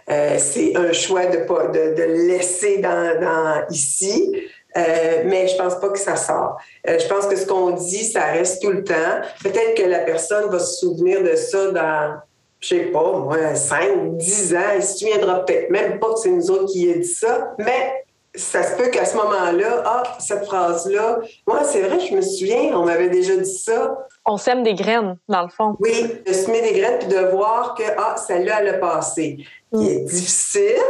Euh, 0.09 0.37
c'est 0.39 0.75
un 0.75 0.91
choix 0.93 1.25
de 1.25 1.39
pas 1.39 1.67
de, 1.67 1.93
de 1.95 2.03
laisser 2.27 2.79
dans, 2.79 3.19
dans 3.19 3.65
ici. 3.69 4.33
Euh, 4.75 5.23
mais 5.25 5.47
je 5.47 5.55
pense 5.57 5.75
pas 5.79 5.89
que 5.89 5.99
ça 5.99 6.15
sort. 6.15 6.57
Euh, 6.87 6.99
je 6.99 7.07
pense 7.07 7.25
que 7.25 7.35
ce 7.35 7.45
qu'on 7.45 7.71
dit, 7.71 8.05
ça 8.05 8.25
reste 8.25 8.61
tout 8.61 8.71
le 8.71 8.83
temps. 8.83 9.21
Peut-être 9.41 9.75
que 9.75 9.87
la 9.87 9.99
personne 9.99 10.49
va 10.51 10.59
se 10.59 10.79
souvenir 10.79 11.23
de 11.23 11.35
ça 11.35 11.71
dans, 11.71 12.17
je 12.59 12.67
sais 12.67 12.85
pas, 12.85 13.19
moi, 13.19 13.55
5, 13.55 14.17
10 14.17 14.55
ans. 14.55 14.59
Elle 14.75 14.83
se 14.83 14.99
souviendra 14.99 15.45
peut-être 15.45 15.69
même 15.71 15.99
pas 15.99 16.13
que 16.13 16.19
c'est 16.19 16.29
nous 16.29 16.51
autres 16.51 16.71
qui 16.71 16.91
a 16.91 16.97
dit 16.97 17.07
ça, 17.07 17.55
mais 17.57 18.05
ça 18.37 18.63
se 18.63 18.75
peut 18.75 18.89
qu'à 18.89 19.05
ce 19.05 19.15
moment-là, 19.17 19.83
ah, 19.85 20.03
cette 20.19 20.45
phrase-là, 20.45 21.19
moi, 21.47 21.63
c'est 21.63 21.81
vrai, 21.81 21.99
je 21.99 22.15
me 22.15 22.21
souviens, 22.21 22.77
on 22.77 22.85
m'avait 22.85 23.09
déjà 23.09 23.35
dit 23.35 23.57
ça. 23.57 23.97
On 24.25 24.37
sème 24.37 24.63
des 24.63 24.73
graines, 24.73 25.17
dans 25.27 25.41
le 25.41 25.49
fond. 25.49 25.75
Oui, 25.79 26.21
de 26.25 26.33
semer 26.33 26.61
des 26.61 26.79
graines 26.79 26.99
puis 26.99 27.07
de 27.07 27.31
voir 27.31 27.75
que, 27.75 27.83
ah, 27.97 28.15
celle-là, 28.17 28.61
elle 28.61 28.69
a 28.69 28.77
passé. 28.77 29.45
Mm. 29.71 29.79
Qui 29.79 29.91
est 29.91 30.05
difficile, 30.05 30.83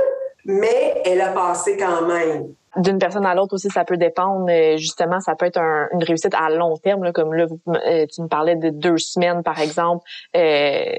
mais 0.45 1.01
elle 1.05 1.21
a 1.21 1.29
passé 1.29 1.77
quand 1.77 2.05
même. 2.05 2.47
D'une 2.75 2.99
personne 2.99 3.25
à 3.25 3.33
l'autre 3.33 3.55
aussi, 3.55 3.69
ça 3.69 3.85
peut 3.85 3.97
dépendre. 3.97 4.47
Justement, 4.77 5.19
ça 5.19 5.35
peut 5.35 5.47
être 5.47 5.59
une 5.93 6.03
réussite 6.03 6.33
à 6.35 6.49
long 6.49 6.77
terme, 6.77 7.11
comme 7.11 7.33
là, 7.33 7.47
euh, 7.69 8.05
tu 8.05 8.21
me 8.21 8.27
parlais 8.27 8.55
de 8.55 8.69
deux 8.69 8.97
semaines, 8.97 9.41
par 9.41 9.59
exemple. 9.59 10.03
Euh, 10.35 10.95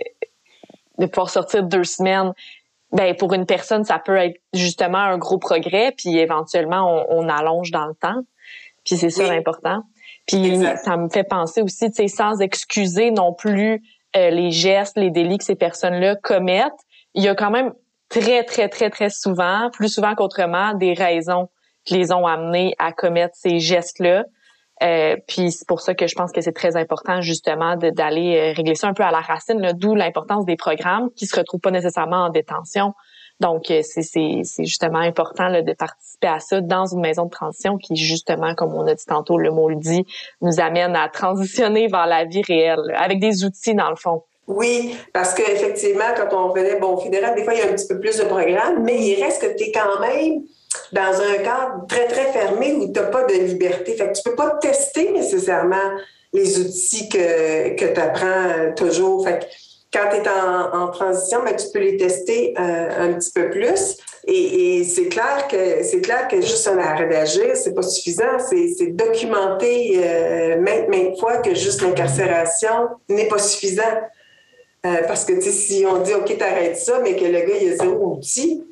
de 0.98 1.06
pouvoir 1.06 1.30
sortir 1.30 1.62
deux 1.62 1.84
semaines 1.84 2.32
ben 2.92 3.14
pour 3.14 3.34
une 3.34 3.46
personne, 3.46 3.84
ça 3.84 3.98
peut 3.98 4.16
être 4.16 4.40
justement 4.54 4.98
un 4.98 5.18
gros 5.18 5.38
progrès, 5.38 5.92
puis 5.96 6.18
éventuellement 6.18 7.04
on, 7.10 7.28
allonge 7.28 7.70
dans 7.70 7.86
le 7.86 7.94
temps. 7.94 8.22
Puis 8.84 8.96
c'est 8.96 9.10
ça 9.10 9.26
l'important. 9.26 9.82
Puis 10.26 10.58
ça 10.82 10.96
me 10.96 11.08
fait 11.08 11.24
penser 11.24 11.62
aussi, 11.62 11.90
tu 11.90 11.96
sais, 11.96 12.08
sans 12.08 12.40
excuser 12.40 13.10
non 13.10 13.34
plus 13.34 13.82
euh, 14.16 14.30
les 14.30 14.50
gestes, 14.50 14.96
les 14.96 15.10
délits 15.10 15.38
que 15.38 15.44
ces 15.44 15.54
personnes-là 15.54 16.16
commettent, 16.16 16.72
il 17.14 17.22
y 17.22 17.28
a 17.28 17.34
quand 17.34 17.50
même 17.50 17.72
très 18.08 18.44
très 18.44 18.68
très 18.68 18.88
très 18.88 19.10
souvent, 19.10 19.70
plus 19.70 19.88
souvent 19.88 20.14
qu'autrement, 20.14 20.74
des 20.74 20.94
raisons 20.94 21.48
qui 21.84 21.94
les 21.94 22.12
ont 22.12 22.26
amenés 22.26 22.74
à 22.78 22.92
commettre 22.92 23.34
ces 23.34 23.58
gestes-là. 23.58 24.24
Euh, 24.82 25.16
puis 25.26 25.50
c'est 25.50 25.66
pour 25.66 25.80
ça 25.80 25.94
que 25.94 26.06
je 26.06 26.14
pense 26.14 26.30
que 26.32 26.40
c'est 26.40 26.52
très 26.52 26.76
important 26.76 27.20
justement 27.20 27.76
d'aller 27.76 28.36
euh, 28.36 28.52
régler 28.56 28.74
ça 28.74 28.88
un 28.88 28.94
peu 28.94 29.02
à 29.02 29.10
la 29.10 29.20
racine, 29.20 29.72
d'où 29.74 29.94
l'importance 29.94 30.44
des 30.44 30.56
programmes 30.56 31.10
qui 31.16 31.26
se 31.26 31.36
retrouvent 31.36 31.60
pas 31.60 31.70
nécessairement 31.70 32.26
en 32.26 32.30
détention. 32.30 32.92
Donc 33.40 33.70
euh, 33.70 33.82
c'est 33.82 34.44
justement 34.64 34.98
important 34.98 35.48
là, 35.48 35.62
de 35.62 35.72
participer 35.72 36.28
à 36.28 36.40
ça 36.40 36.60
dans 36.60 36.86
une 36.86 37.00
maison 37.00 37.24
de 37.24 37.30
transition 37.30 37.76
qui 37.76 37.96
justement, 37.96 38.54
comme 38.54 38.74
on 38.74 38.86
a 38.86 38.94
dit 38.94 39.04
tantôt, 39.04 39.38
le 39.38 39.50
mot 39.50 39.68
le 39.68 39.76
dit, 39.76 40.04
nous 40.42 40.60
amène 40.60 40.94
à 40.96 41.08
transitionner 41.08 41.88
vers 41.88 42.06
la 42.06 42.24
vie 42.24 42.42
réelle 42.42 42.94
avec 42.96 43.20
des 43.20 43.44
outils 43.44 43.74
dans 43.74 43.90
le 43.90 43.96
fond. 43.96 44.22
Oui, 44.46 44.96
parce 45.12 45.34
qu'effectivement, 45.34 46.14
quand 46.16 46.34
on 46.34 46.52
venait, 46.54 46.80
bon, 46.80 46.94
au 46.94 46.96
fédéral, 46.96 47.34
des 47.34 47.44
fois, 47.44 47.52
il 47.52 47.60
y 47.60 47.62
a 47.62 47.66
un 47.66 47.74
petit 47.74 47.86
peu 47.86 48.00
plus 48.00 48.16
de 48.16 48.24
programmes, 48.24 48.82
mais 48.82 48.96
il 48.96 49.22
reste 49.22 49.42
que 49.42 49.56
tu 49.58 49.64
es 49.64 49.72
quand 49.72 50.00
même 50.00 50.42
dans 50.92 51.20
un 51.20 51.38
cadre 51.42 51.86
très, 51.88 52.06
très 52.06 52.32
fermé 52.32 52.72
où 52.74 52.92
tu 52.92 53.00
n'as 53.00 53.06
pas 53.06 53.24
de 53.24 53.34
liberté. 53.34 53.94
Fait 53.94 54.08
que 54.08 54.16
tu 54.16 54.22
peux 54.22 54.34
pas 54.34 54.58
tester 54.60 55.10
nécessairement 55.10 55.92
les 56.32 56.58
outils 56.58 57.08
que, 57.08 57.74
que 57.76 57.92
tu 57.92 58.00
apprends 58.00 58.74
toujours. 58.76 59.24
Fait 59.24 59.38
que 59.38 59.44
quand 59.92 60.10
tu 60.10 60.16
es 60.16 60.28
en, 60.28 60.88
transition, 60.88 61.42
ben, 61.42 61.56
tu 61.56 61.66
peux 61.72 61.78
les 61.78 61.96
tester 61.96 62.54
euh, 62.58 62.88
un 62.98 63.12
petit 63.14 63.30
peu 63.32 63.48
plus. 63.50 63.96
Et, 64.26 64.84
c'est 64.84 65.06
clair 65.06 65.48
que 65.50 65.82
c'est 65.82 66.02
clair 66.02 66.28
que 66.28 66.40
juste 66.42 66.68
un 66.68 66.78
arrêt 66.78 67.08
d'agir, 67.08 67.56
c'est 67.56 67.74
pas 67.74 67.82
suffisant. 67.82 68.38
C'est 68.38 68.88
documenté 68.88 70.00
euh, 70.04 70.60
maintes, 70.60 70.88
maintes 70.88 71.18
fois 71.18 71.38
que 71.38 71.54
juste 71.54 71.80
l'incarcération 71.80 72.88
n'est 73.08 73.28
pas 73.28 73.38
suffisant. 73.38 73.82
Euh, 74.86 75.02
parce 75.08 75.24
que 75.24 75.40
si 75.40 75.84
on 75.86 76.02
dit 76.02 76.14
OK, 76.14 76.36
t'arrêtes 76.36 76.76
ça, 76.76 77.00
mais 77.02 77.16
que 77.16 77.24
le 77.24 77.40
gars 77.40 77.56
il 77.60 77.72
a 77.72 77.76
zéro 77.76 78.16
outil, 78.16 78.64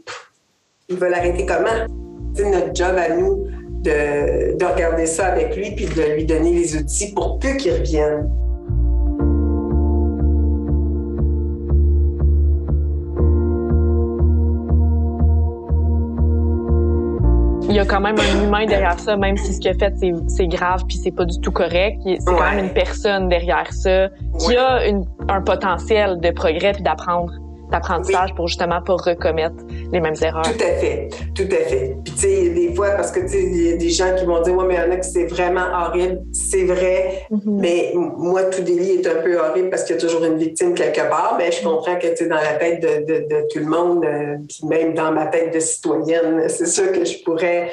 il 0.88 0.96
va 0.96 1.08
l'arrêter 1.08 1.46
comment? 1.46 1.86
C'est 2.34 2.50
notre 2.50 2.74
job 2.74 2.96
à 2.96 3.14
nous 3.14 3.46
de, 3.82 4.56
de, 4.56 4.64
regarder 4.64 5.06
ça 5.06 5.26
avec 5.26 5.56
lui 5.56 5.72
puis 5.72 5.86
de 5.86 6.14
lui 6.14 6.24
donner 6.24 6.52
les 6.52 6.76
outils 6.76 7.12
pour 7.12 7.38
peu 7.38 7.54
qu'il 7.54 7.72
revienne. 7.72 8.30
il 17.68 17.74
y 17.74 17.80
a 17.80 17.84
quand 17.84 18.00
même 18.00 18.16
un 18.18 18.44
humain 18.44 18.64
derrière 18.64 18.98
ça, 18.98 19.18
même 19.18 19.36
si 19.36 19.52
ce 19.52 19.60
qu'il 19.60 19.70
a 19.70 19.74
fait, 19.74 19.92
c'est 20.28 20.46
grave 20.46 20.84
puis 20.88 20.96
c'est 20.96 21.10
pas 21.10 21.26
du 21.26 21.38
tout 21.40 21.50
correct. 21.50 21.98
C'est 22.04 22.24
quand 22.24 22.50
même 22.54 22.64
une 22.64 22.72
personne 22.72 23.28
derrière 23.28 23.70
ça 23.70 24.08
qui 24.38 24.56
a 24.56 24.80
un 25.28 25.42
potentiel 25.42 26.18
de 26.20 26.30
progrès 26.30 26.72
puis 26.72 26.82
d'apprendre 26.82 27.32
d'apprentissage 27.70 28.34
pour 28.34 28.48
justement 28.48 28.80
pas 28.80 28.94
recommettre 28.94 29.56
les 29.92 30.00
mêmes 30.00 30.14
erreurs. 30.20 30.42
Tout 30.42 30.62
à 30.62 30.78
fait, 30.78 31.08
tout 31.34 31.48
à 31.50 31.68
fait. 31.68 31.96
Puis 32.04 32.14
tu 32.14 32.20
sais, 32.20 32.48
des 32.50 32.74
fois, 32.74 32.90
parce 32.90 33.10
que 33.10 33.20
tu 33.20 33.28
sais, 33.28 33.42
il 33.42 33.68
y 33.68 33.72
a 33.72 33.76
des 33.76 33.90
gens 33.90 34.14
qui 34.16 34.24
vont 34.24 34.40
dire, 34.42 34.54
ouais, 34.56 34.64
mais 34.66 34.74
il 34.74 34.80
y 34.80 34.80
en 34.80 34.90
a 34.90 34.96
que 34.96 35.06
c'est 35.06 35.26
vraiment 35.26 35.66
horrible. 35.72 36.22
C'est 36.32 36.64
vrai, 36.64 37.26
mm-hmm. 37.30 37.40
mais 37.46 37.92
moi, 37.94 38.44
tout 38.44 38.62
délit 38.62 38.92
est 38.92 39.06
un 39.06 39.22
peu 39.22 39.38
horrible 39.38 39.70
parce 39.70 39.84
qu'il 39.84 39.96
y 39.96 39.98
a 39.98 40.00
toujours 40.00 40.24
une 40.24 40.38
victime 40.38 40.74
quelque 40.74 41.08
part. 41.08 41.36
Mais 41.38 41.52
je 41.52 41.62
comprends 41.62 41.96
que 41.96 42.08
tu 42.08 42.16
sais, 42.16 42.26
dans 42.26 42.36
la 42.36 42.54
tête 42.54 42.82
de, 42.82 43.26
de, 43.26 43.48
tout 43.52 43.58
le 43.58 43.66
monde, 43.66 44.04
euh, 44.04 44.36
puis 44.48 44.66
même 44.66 44.94
dans 44.94 45.12
ma 45.12 45.26
tête 45.26 45.54
de 45.54 45.60
citoyenne, 45.60 46.48
c'est 46.48 46.66
sûr 46.66 46.92
que 46.92 47.04
je 47.04 47.22
pourrais 47.22 47.70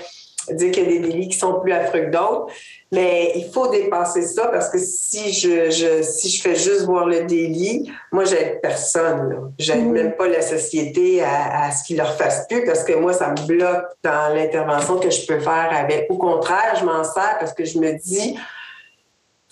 dire 0.52 0.72
qu'il 0.72 0.84
y 0.84 0.86
a 0.86 0.90
des 0.90 1.00
délits 1.00 1.30
qui 1.30 1.38
sont 1.38 1.60
plus 1.60 1.72
affreux 1.72 2.02
que 2.02 2.12
d'autres. 2.12 2.48
Mais 2.92 3.32
il 3.36 3.50
faut 3.52 3.70
dépasser 3.70 4.22
ça 4.22 4.48
parce 4.48 4.70
que 4.70 4.78
si 4.78 5.34
je, 5.34 5.72
je 5.72 6.04
si 6.04 6.30
je 6.30 6.42
fais 6.42 6.56
juste 6.56 6.86
voir 6.86 7.08
le 7.08 7.24
délit, 7.24 7.92
moi, 8.12 8.26
j'aide 8.26 8.62
personne. 8.62 9.54
J'aide 9.58 9.86
même 9.86 10.16
pas 10.16 10.28
la 10.28 10.42
société 10.42 11.24
à, 11.24 11.66
à 11.66 11.72
ce 11.72 11.84
qu'il 11.84 11.98
leur 11.98 12.16
fasse 12.16 12.46
plus 12.48 12.64
parce 12.66 12.84
que 12.84 12.94
moi, 12.94 13.14
ça 13.14 13.32
me 13.32 13.48
bloque 13.48 13.86
dans 14.04 14.34
l'intervention 14.36 15.00
que 15.00 15.10
je 15.10 15.26
peux 15.26 15.40
faire 15.40 15.70
avec. 15.74 16.06
Au 16.10 16.18
contraire, 16.18 16.76
je 16.80 16.86
m'en 16.86 17.04
sers 17.04 17.38
parce 17.40 17.54
que 17.54 17.66
je 17.66 17.80
me 17.80 17.94
dis, 17.94 18.38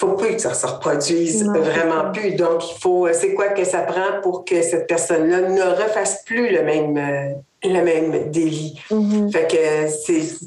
faut 0.01 0.13
plus 0.13 0.35
que 0.35 0.41
ça 0.41 0.55
se 0.55 0.65
reproduise 0.65 1.45
vraiment 1.45 2.11
plus. 2.11 2.31
Donc, 2.31 2.67
il 2.71 2.79
faut, 2.79 3.07
c'est 3.13 3.35
quoi 3.35 3.49
que 3.49 3.63
ça 3.63 3.81
prend 3.81 4.19
pour 4.23 4.45
que 4.45 4.61
cette 4.63 4.87
personne-là 4.87 5.49
ne 5.49 5.61
refasse 5.61 6.23
plus 6.25 6.49
le 6.49 6.63
même, 6.63 6.97
euh, 6.97 7.33
le 7.63 7.81
même 7.83 8.31
délit. 8.31 8.79
Mm-hmm. 8.89 9.31
Fait 9.31 9.47
que 9.47 9.87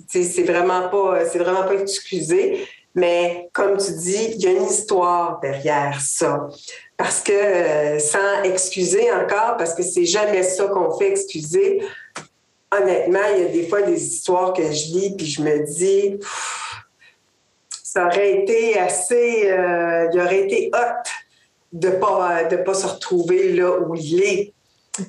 c'est, 0.08 0.22
c'est 0.24 0.42
vraiment 0.42 0.88
pas, 0.88 1.24
c'est 1.26 1.38
vraiment 1.38 1.62
pas 1.62 1.74
excusé. 1.74 2.66
Mais 2.94 3.48
comme 3.52 3.76
tu 3.76 3.92
dis, 3.92 4.34
il 4.36 4.40
y 4.40 4.46
a 4.46 4.52
une 4.52 4.64
histoire 4.64 5.40
derrière 5.40 6.00
ça. 6.00 6.48
Parce 6.96 7.20
que 7.20 7.32
euh, 7.32 7.98
sans 7.98 8.42
excuser 8.44 9.10
encore, 9.12 9.56
parce 9.56 9.74
que 9.74 9.82
c'est 9.82 10.04
jamais 10.04 10.44
ça 10.44 10.66
qu'on 10.66 10.96
fait 10.96 11.10
excuser, 11.10 11.82
honnêtement, 12.70 13.20
il 13.36 13.42
y 13.42 13.46
a 13.46 13.48
des 13.48 13.66
fois 13.68 13.82
des 13.82 14.00
histoires 14.00 14.52
que 14.52 14.62
je 14.62 14.92
lis 14.92 15.14
puis 15.16 15.26
je 15.26 15.42
me 15.42 15.66
dis, 15.66 16.20
ça 17.82 18.06
aurait 18.06 18.42
été 18.42 18.78
assez, 18.78 19.50
euh, 19.50 20.08
il 20.12 20.20
aurait 20.20 20.40
été 20.40 20.70
hot 20.72 21.08
de 21.72 21.90
pas 21.90 22.44
de 22.44 22.56
pas 22.56 22.74
se 22.74 22.86
retrouver 22.86 23.52
là 23.52 23.78
où 23.80 23.96
il 23.96 24.22
est. 24.22 24.52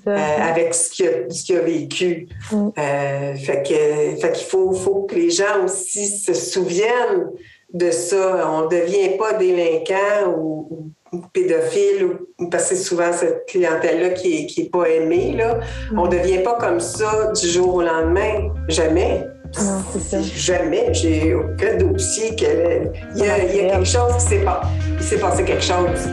Euh, 0.08 0.18
avec 0.42 0.74
ce 0.74 0.90
qu'il 0.90 1.58
a, 1.58 1.62
vécu. 1.62 2.28
Mm. 2.52 2.70
Euh, 2.78 3.36
fait 3.36 3.62
qu'il 3.64 4.46
faut, 4.46 4.72
faut 4.74 5.04
que 5.04 5.16
les 5.16 5.30
gens 5.30 5.64
aussi 5.64 6.08
se 6.08 6.34
souviennent 6.34 7.30
de 7.74 7.92
ça. 7.92 8.50
On 8.52 8.64
ne 8.66 8.70
devient 8.70 9.16
pas 9.18 9.34
délinquant 9.34 10.34
ou, 10.38 10.92
ou 11.14 11.22
pédophile, 11.32 12.10
ou, 12.40 12.50
parce 12.50 12.70
que 12.70 12.76
c'est 12.76 12.84
souvent 12.84 13.14
cette 13.14 13.46
clientèle-là 13.48 14.10
qui 14.12 14.42
n'est 14.42 14.46
qui 14.48 14.62
est 14.64 14.72
pas 14.72 14.86
aimée. 14.90 15.36
Là. 15.38 15.60
On 15.96 16.06
ne 16.08 16.12
devient 16.18 16.40
pas 16.44 16.56
comme 16.56 16.80
ça 16.80 17.32
du 17.40 17.48
jour 17.48 17.76
au 17.76 17.82
lendemain. 17.84 18.54
Jamais. 18.68 19.24
Non, 19.58 19.84
ça. 20.02 20.18
Jamais. 20.22 20.94
J'ai 20.94 21.36
aucun 21.36 21.78
dossier. 21.78 22.36
que- 22.36 22.88
Il 23.16 23.24
y 23.24 23.30
a, 23.30 23.38
il 23.46 23.56
y 23.56 23.60
a 23.60 23.70
quelque 23.76 23.86
chose 23.86 24.16
qui 24.16 24.26
s'est 24.30 24.44
passé. 24.44 24.68
Il 24.98 25.04
s'est 25.04 25.20
passé 25.20 25.44
quelque 25.46 25.64
chose. 25.64 26.10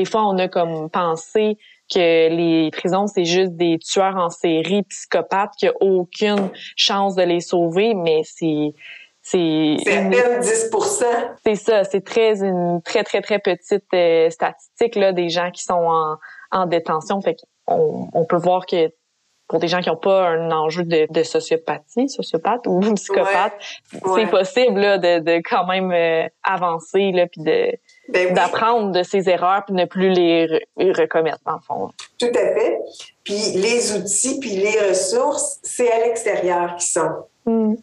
Des 0.00 0.06
fois, 0.06 0.26
on 0.26 0.38
a 0.38 0.48
comme 0.48 0.88
pensé 0.88 1.58
que 1.92 1.98
les 2.34 2.70
prisons, 2.70 3.06
c'est 3.06 3.26
juste 3.26 3.52
des 3.52 3.78
tueurs 3.78 4.16
en 4.16 4.30
série, 4.30 4.82
psychopathes, 4.84 5.52
qu'il 5.58 5.68
n'y 5.68 5.74
a 5.74 5.76
aucune 5.98 6.48
chance 6.74 7.16
de 7.16 7.22
les 7.22 7.40
sauver, 7.40 7.92
mais 7.92 8.22
c'est 8.24 8.72
c'est 9.22 9.76
à 9.86 10.08
peine 10.08 10.40
10 10.40 10.70
c'est 11.44 11.54
ça, 11.54 11.84
c'est 11.84 12.00
très 12.02 12.42
une 12.42 12.80
très 12.82 13.04
très 13.04 13.20
très 13.20 13.38
petite 13.40 13.84
euh, 13.92 14.30
statistique 14.30 14.94
là 14.96 15.12
des 15.12 15.28
gens 15.28 15.50
qui 15.50 15.62
sont 15.62 15.74
en, 15.74 16.16
en 16.50 16.64
détention. 16.66 17.20
Fait 17.20 17.36
qu'on 17.66 18.08
on 18.14 18.24
peut 18.24 18.38
voir 18.38 18.64
que 18.64 18.90
pour 19.46 19.58
des 19.58 19.68
gens 19.68 19.80
qui 19.82 19.90
n'ont 19.90 19.96
pas 19.96 20.28
un 20.28 20.50
enjeu 20.52 20.84
de, 20.84 21.06
de 21.12 21.22
sociopathie, 21.22 22.08
sociopathe 22.08 22.66
ou 22.66 22.80
psychopathe, 22.94 23.52
Ouais. 23.92 24.22
c'est 24.24 24.30
possible 24.30 24.80
là, 24.80 24.96
de, 24.96 25.18
de 25.18 25.42
quand 25.44 25.66
même 25.66 25.92
euh, 25.92 26.26
avancer 26.42 27.10
là, 27.12 27.26
puis 27.26 27.42
de 27.42 27.72
Ben 28.12 28.28
oui. 28.28 28.34
d'apprendre 28.34 28.92
de 28.92 29.02
ses 29.02 29.28
erreurs 29.28 29.64
puis 29.64 29.74
ne 29.74 29.84
plus 29.84 30.10
les 30.10 30.46
re- 30.46 31.00
recommettre 31.00 31.38
dans 31.46 31.54
le 31.54 31.60
fond. 31.66 31.90
Tout 32.18 32.26
à 32.26 32.54
fait. 32.54 32.78
Puis 33.24 33.52
les 33.54 33.96
outils, 33.96 34.38
puis 34.40 34.50
les 34.50 34.88
ressources, 34.88 35.58
c'est 35.62 35.90
à 35.90 35.98
l'extérieur 36.00 36.76
qui 36.76 36.86
sont. 36.88 37.10
Mm. 37.46 37.74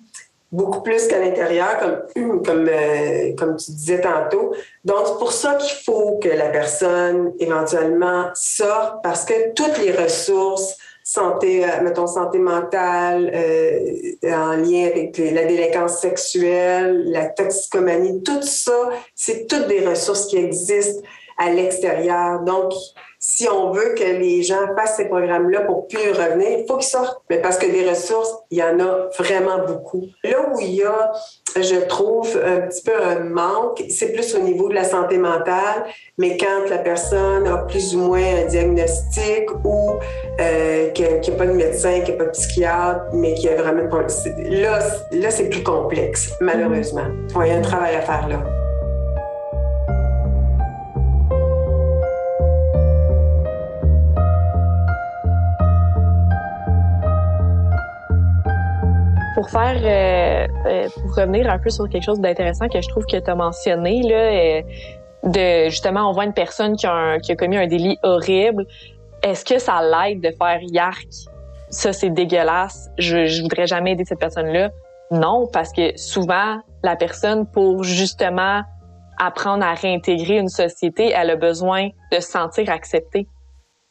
Beaucoup 0.49 0.81
plus 0.81 1.07
qu'à 1.07 1.19
l'intérieur, 1.19 1.77
comme, 2.13 2.41
comme, 2.45 2.69
euh, 2.69 3.33
comme 3.37 3.57
tu 3.57 3.71
disais 3.71 3.99
tantôt. 3.99 4.53
Donc, 4.85 4.99
c'est 5.05 5.17
pour 5.19 5.33
ça 5.33 5.55
qu'il 5.55 5.75
faut 5.83 6.19
que 6.23 6.29
la 6.29 6.47
personne 6.49 7.33
éventuellement 7.39 8.29
sorte, 8.33 9.03
parce 9.03 9.25
que 9.25 9.53
toutes 9.53 9.77
les 9.79 9.91
ressources, 9.91 10.77
santé, 11.07 11.63
euh, 11.63 11.81
mettons, 11.83 12.05
santé 12.05 12.37
mentale, 12.37 13.31
euh, 13.33 14.11
en 14.25 14.57
lien 14.57 14.87
avec 14.87 15.17
la 15.17 15.45
délinquance 15.45 16.01
sexuelle, 16.01 17.05
la 17.09 17.27
toxicomanie, 17.27 18.21
tout 18.23 18.41
ça, 18.41 18.89
c'est 19.15 19.47
toutes 19.47 19.67
des 19.67 19.87
ressources 19.87 20.25
qui 20.25 20.35
existent 20.35 21.01
à 21.37 21.49
l'extérieur. 21.49 22.41
Donc, 22.41 22.73
si 23.19 23.47
on 23.49 23.71
veut 23.71 23.95
que 23.95 24.03
les 24.03 24.43
gens 24.43 24.67
fassent 24.77 24.97
ces 24.97 25.05
programmes-là 25.07 25.61
pour 25.61 25.87
plus 25.87 26.11
revenir, 26.11 26.59
il 26.59 26.65
faut 26.67 26.77
qu'ils 26.77 26.87
sortent. 26.87 27.21
Mais 27.29 27.39
parce 27.41 27.57
que 27.57 27.65
des 27.65 27.87
ressources, 27.89 28.31
il 28.51 28.59
y 28.59 28.63
en 28.63 28.79
a 28.79 29.07
vraiment 29.17 29.65
beaucoup. 29.65 30.03
Là 30.23 30.37
où 30.53 30.59
il 30.59 30.75
y 30.75 30.83
a, 30.83 31.11
je 31.55 31.85
trouve, 31.87 32.27
un 32.45 32.61
petit 32.67 32.83
peu 32.83 32.91
un 32.95 33.19
manque, 33.21 33.83
c'est 33.89 34.13
plus 34.13 34.35
au 34.35 34.39
niveau 34.39 34.69
de 34.69 34.75
la 34.75 34.83
santé 34.83 35.17
mentale, 35.17 35.85
mais 36.19 36.37
quand 36.37 36.69
la 36.69 36.77
personne 36.77 37.47
a 37.47 37.57
plus 37.57 37.95
ou 37.95 37.99
moins 37.99 38.21
un 38.43 38.45
diagnostic 38.45 39.49
ou 39.65 39.93
euh, 40.39 40.89
qu'il 40.91 41.07
n'y 41.21 41.29
a 41.29 41.37
pas 41.37 41.47
de 41.47 41.53
médecin, 41.53 42.01
qu'il 42.01 42.13
n'y 42.15 42.21
a 42.21 42.23
pas 42.23 42.25
de 42.25 42.37
psychiatre, 42.37 43.01
mais 43.13 43.33
qu'il 43.33 43.49
y 43.49 43.53
a 43.53 43.61
vraiment 43.61 43.87
Là, 43.97 44.07
c'est- 44.09 44.35
là 45.11 45.29
c'est 45.31 45.49
plus 45.49 45.63
complexe, 45.63 46.31
malheureusement. 46.41 47.05
Ouais, 47.35 47.47
il 47.49 47.51
y 47.51 47.55
a 47.55 47.57
un 47.57 47.61
travail 47.61 47.95
à 47.95 48.01
faire 48.01 48.27
là. 48.27 48.56
Pour 59.37 59.51
faire, 59.51 59.77
euh, 59.83 60.47
euh, 60.67 60.89
pour 60.95 61.15
revenir 61.15 61.47
un 61.47 61.59
peu 61.59 61.69
sur 61.69 61.87
quelque 61.87 62.01
chose 62.01 62.19
d'intéressant 62.19 62.67
que 62.69 62.81
je 62.81 62.89
trouve 62.89 63.05
que 63.05 63.17
tu 63.17 63.29
as 63.29 63.35
mentionné, 63.35 64.01
là, 64.01 64.15
euh, 64.15 64.61
de 65.25 65.69
justement, 65.69 66.09
on 66.09 66.11
voit 66.11 66.25
une 66.25 66.33
personne 66.33 66.75
qui 66.75 66.87
a, 66.87 66.91
un- 66.91 67.19
qui 67.19 67.33
a 67.33 67.35
commis 67.35 67.55
un 67.55 67.67
délit 67.67 67.99
horrible. 68.01 68.65
Est-ce 69.21 69.45
que 69.45 69.59
ça 69.59 69.79
l'aide 69.83 70.21
de 70.21 70.31
faire 70.31 70.57
yark? 70.63 71.07
Ça, 71.69 71.93
c'est 71.93 72.09
dégueulasse. 72.09 72.89
Je, 72.97 73.27
je 73.27 73.43
voudrais 73.43 73.67
jamais 73.67 73.91
aider 73.91 74.05
cette 74.05 74.17
personne-là? 74.17 74.71
Non, 75.11 75.45
parce 75.53 75.71
que 75.71 75.95
souvent, 75.97 76.57
la 76.81 76.95
personne, 76.95 77.45
pour 77.45 77.83
justement 77.83 78.63
apprendre 79.19 79.63
à 79.63 79.75
réintégrer 79.75 80.39
une 80.39 80.49
société, 80.49 81.11
elle 81.15 81.29
a 81.29 81.35
besoin 81.35 81.89
de 82.11 82.19
se 82.19 82.31
sentir 82.31 82.71
acceptée. 82.71 83.27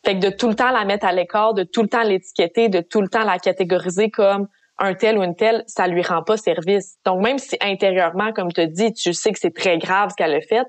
Fait 0.04 0.18
que 0.18 0.26
de 0.26 0.30
tout 0.30 0.48
le 0.48 0.56
temps 0.56 0.72
la 0.72 0.84
mettre 0.84 1.06
à 1.06 1.12
l'écart, 1.12 1.54
de 1.54 1.62
tout 1.62 1.82
le 1.82 1.88
temps 1.88 2.02
l'étiqueter, 2.02 2.68
de 2.68 2.80
tout 2.80 3.00
le 3.00 3.08
temps 3.08 3.22
la 3.24 3.38
catégoriser 3.38 4.10
comme 4.10 4.48
un 4.78 4.94
tel 4.94 5.18
ou 5.18 5.22
une 5.22 5.34
telle, 5.36 5.64
ça 5.66 5.86
lui 5.86 6.02
rend 6.02 6.22
pas 6.22 6.36
service. 6.36 6.96
Donc 7.04 7.22
même 7.22 7.38
si 7.38 7.56
intérieurement, 7.60 8.32
comme 8.32 8.52
tu 8.52 8.66
dis, 8.68 8.92
tu 8.92 9.12
sais 9.12 9.32
que 9.32 9.38
c'est 9.38 9.54
très 9.54 9.78
grave 9.78 10.10
ce 10.10 10.14
qu'elle 10.16 10.34
a 10.34 10.40
fait, 10.40 10.66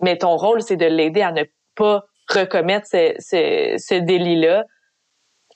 mais 0.00 0.16
ton 0.16 0.36
rôle 0.36 0.62
c'est 0.62 0.76
de 0.76 0.86
l'aider 0.86 1.22
à 1.22 1.32
ne 1.32 1.44
pas 1.74 2.04
recommettre 2.28 2.86
ce, 2.86 3.14
ce, 3.18 3.74
ce 3.78 3.94
délit-là. 3.96 4.64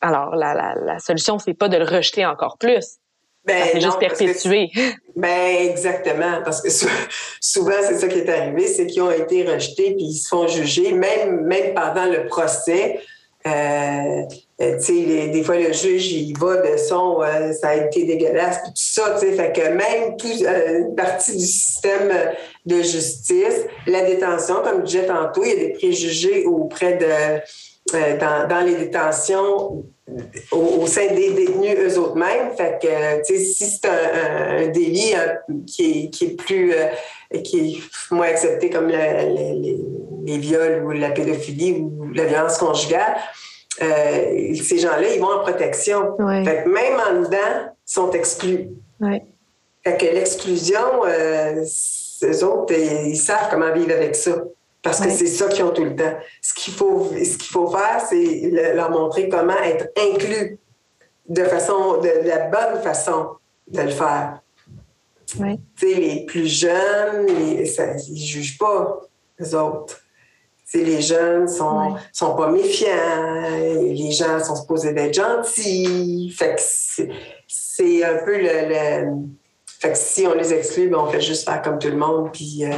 Alors 0.00 0.34
la, 0.36 0.54
la, 0.54 0.74
la 0.74 0.98
solution 0.98 1.38
c'est 1.38 1.54
pas 1.54 1.68
de 1.68 1.76
le 1.78 1.84
rejeter 1.84 2.26
encore 2.26 2.58
plus, 2.58 2.98
Ben, 3.46 3.74
non, 3.74 3.80
juste 3.80 3.98
perpétuer. 3.98 4.70
Ben 5.16 5.68
exactement, 5.70 6.42
parce 6.44 6.60
que 6.60 6.70
sou- 6.70 6.88
souvent 7.40 7.80
c'est 7.82 7.94
ça 7.96 8.08
qui 8.08 8.18
est 8.18 8.28
arrivé, 8.28 8.66
c'est 8.66 8.86
qu'ils 8.86 9.02
ont 9.02 9.10
été 9.10 9.44
rejetés 9.44 9.94
puis 9.94 10.04
ils 10.06 10.18
se 10.18 10.28
font 10.28 10.46
juger, 10.46 10.92
même 10.92 11.42
même 11.42 11.72
pendant 11.74 12.04
le 12.06 12.26
procès. 12.26 13.00
Euh, 13.46 14.22
euh, 14.62 14.78
tu 14.80 15.04
des 15.04 15.42
fois 15.44 15.58
le 15.58 15.70
juge 15.70 16.12
il 16.12 16.32
va 16.38 16.56
de 16.62 16.78
son, 16.78 17.20
euh, 17.20 17.52
ça 17.52 17.70
a 17.70 17.74
été 17.74 18.04
dégueulasse 18.04 18.62
tout 18.62 18.72
ça, 18.74 19.18
tu 19.20 19.32
fait 19.32 19.52
que 19.52 19.68
même 19.68 20.16
tout 20.16 20.28
euh, 20.46 20.78
une 20.78 20.94
partie 20.94 21.36
du 21.36 21.44
système 21.44 22.10
de 22.64 22.76
justice, 22.76 23.66
la 23.86 24.02
détention, 24.04 24.56
comme 24.64 24.80
je 24.80 24.84
disais 24.86 25.06
tantôt, 25.06 25.42
il 25.44 25.50
y 25.50 25.52
a 25.52 25.56
des 25.56 25.72
préjugés 25.74 26.46
auprès 26.46 26.94
de 26.94 27.38
dans, 28.48 28.64
les 28.64 28.76
détentions 28.76 29.84
au, 30.50 30.86
sein 30.86 31.08
des 31.08 31.34
détenus 31.34 31.76
eux 31.78 31.98
autres 31.98 32.16
mêmes. 32.16 32.56
Fait 32.56 32.78
que, 32.80 33.22
si 33.24 33.66
c'est 33.66 33.86
un, 33.86 34.68
délit 34.68 35.14
hein, 35.14 35.34
qui, 35.66 36.10
est, 36.22 36.36
plus, 36.36 36.72
qui 37.44 37.58
est 37.60 38.14
moins 38.14 38.28
accepté 38.28 38.70
comme 38.70 38.88
la- 38.88 39.24
la- 39.24 39.52
les, 39.52 39.76
les 40.24 40.38
viols 40.38 40.84
ou 40.84 40.90
la 40.92 41.10
pédophilie 41.10 41.72
ou 41.80 42.10
la 42.12 42.24
violence 42.24 42.58
conjugale, 42.58 43.16
euh, 43.82 44.54
ces 44.54 44.78
gens-là, 44.78 45.14
ils 45.14 45.20
vont 45.20 45.32
en 45.32 45.40
protection. 45.40 46.16
Ouais. 46.18 46.44
Fait 46.44 46.64
que 46.64 46.68
même 46.68 46.98
en 47.00 47.22
dedans, 47.22 47.72
ils 47.86 47.92
sont 47.92 48.10
exclus. 48.12 48.68
Ouais. 49.00 49.22
Fait 49.84 49.96
que 49.96 50.06
l'exclusion, 50.06 51.04
euh, 51.06 51.64
eux 52.22 52.44
autres, 52.44 52.72
ils, 52.72 53.16
savent 53.16 53.48
comment 53.50 53.72
vivre 53.72 53.92
avec 53.92 54.14
ça. 54.16 54.32
Parce 54.82 55.00
que 55.00 55.06
Ouais. 55.06 55.10
c'est 55.14 55.26
ça 55.26 55.48
qu'ils 55.48 55.64
ont 55.64 55.70
tout 55.70 55.84
le 55.84 55.96
temps. 55.96 56.14
Ce 56.40 56.54
qu'il 56.54 56.72
faut, 56.74 57.10
ce 57.12 57.36
qu'il 57.36 57.50
faut 57.50 57.66
faire, 57.68 58.00
c'est 58.08 58.50
le- 58.50 58.74
leur 58.74 58.90
montrer 58.90 59.28
comment 59.28 59.58
être 59.58 59.88
inclus 59.98 60.58
de 61.28 61.44
façon, 61.44 62.00
de, 62.00 62.26
la 62.28 62.48
bonne 62.48 62.82
façon 62.82 63.28
de 63.66 63.80
le 63.80 63.90
faire. 63.90 64.40
Ouais. 65.40 65.58
Tu 65.78 65.88
sais, 65.88 65.94
les 66.00 66.26
plus 66.26 66.46
jeunes, 66.46 67.26
les, 67.26 67.66
ça, 67.66 67.96
ils 68.08 68.24
jugent 68.24 68.58
pas 68.58 69.00
les 69.38 69.54
autres. 69.54 70.03
Les 70.72 71.00
jeunes 71.02 71.46
sont, 71.46 71.92
Ouais. 71.92 72.00
sont 72.12 72.34
pas 72.34 72.50
méfiants, 72.50 73.42
les 73.80 74.10
gens 74.10 74.42
sont 74.42 74.56
supposés 74.56 74.92
d'être 74.92 75.14
gentils. 75.14 76.34
Fait 76.36 76.54
que 76.56 76.60
c'est, 77.46 78.04
un 78.04 78.24
peu 78.24 78.36
le, 78.38 78.68
le- 78.68 79.12
Fait 79.80 79.92
que 79.92 79.98
si 79.98 80.26
on 80.26 80.34
les 80.34 80.52
exclut, 80.54 80.88
ben 80.88 80.98
on 80.98 81.06
fait 81.06 81.20
juste 81.20 81.44
faire 81.44 81.60
comme 81.60 81.78
tout 81.78 81.88
le 81.88 81.96
monde, 81.96 82.30
puis 82.32 82.64
euh, 82.64 82.70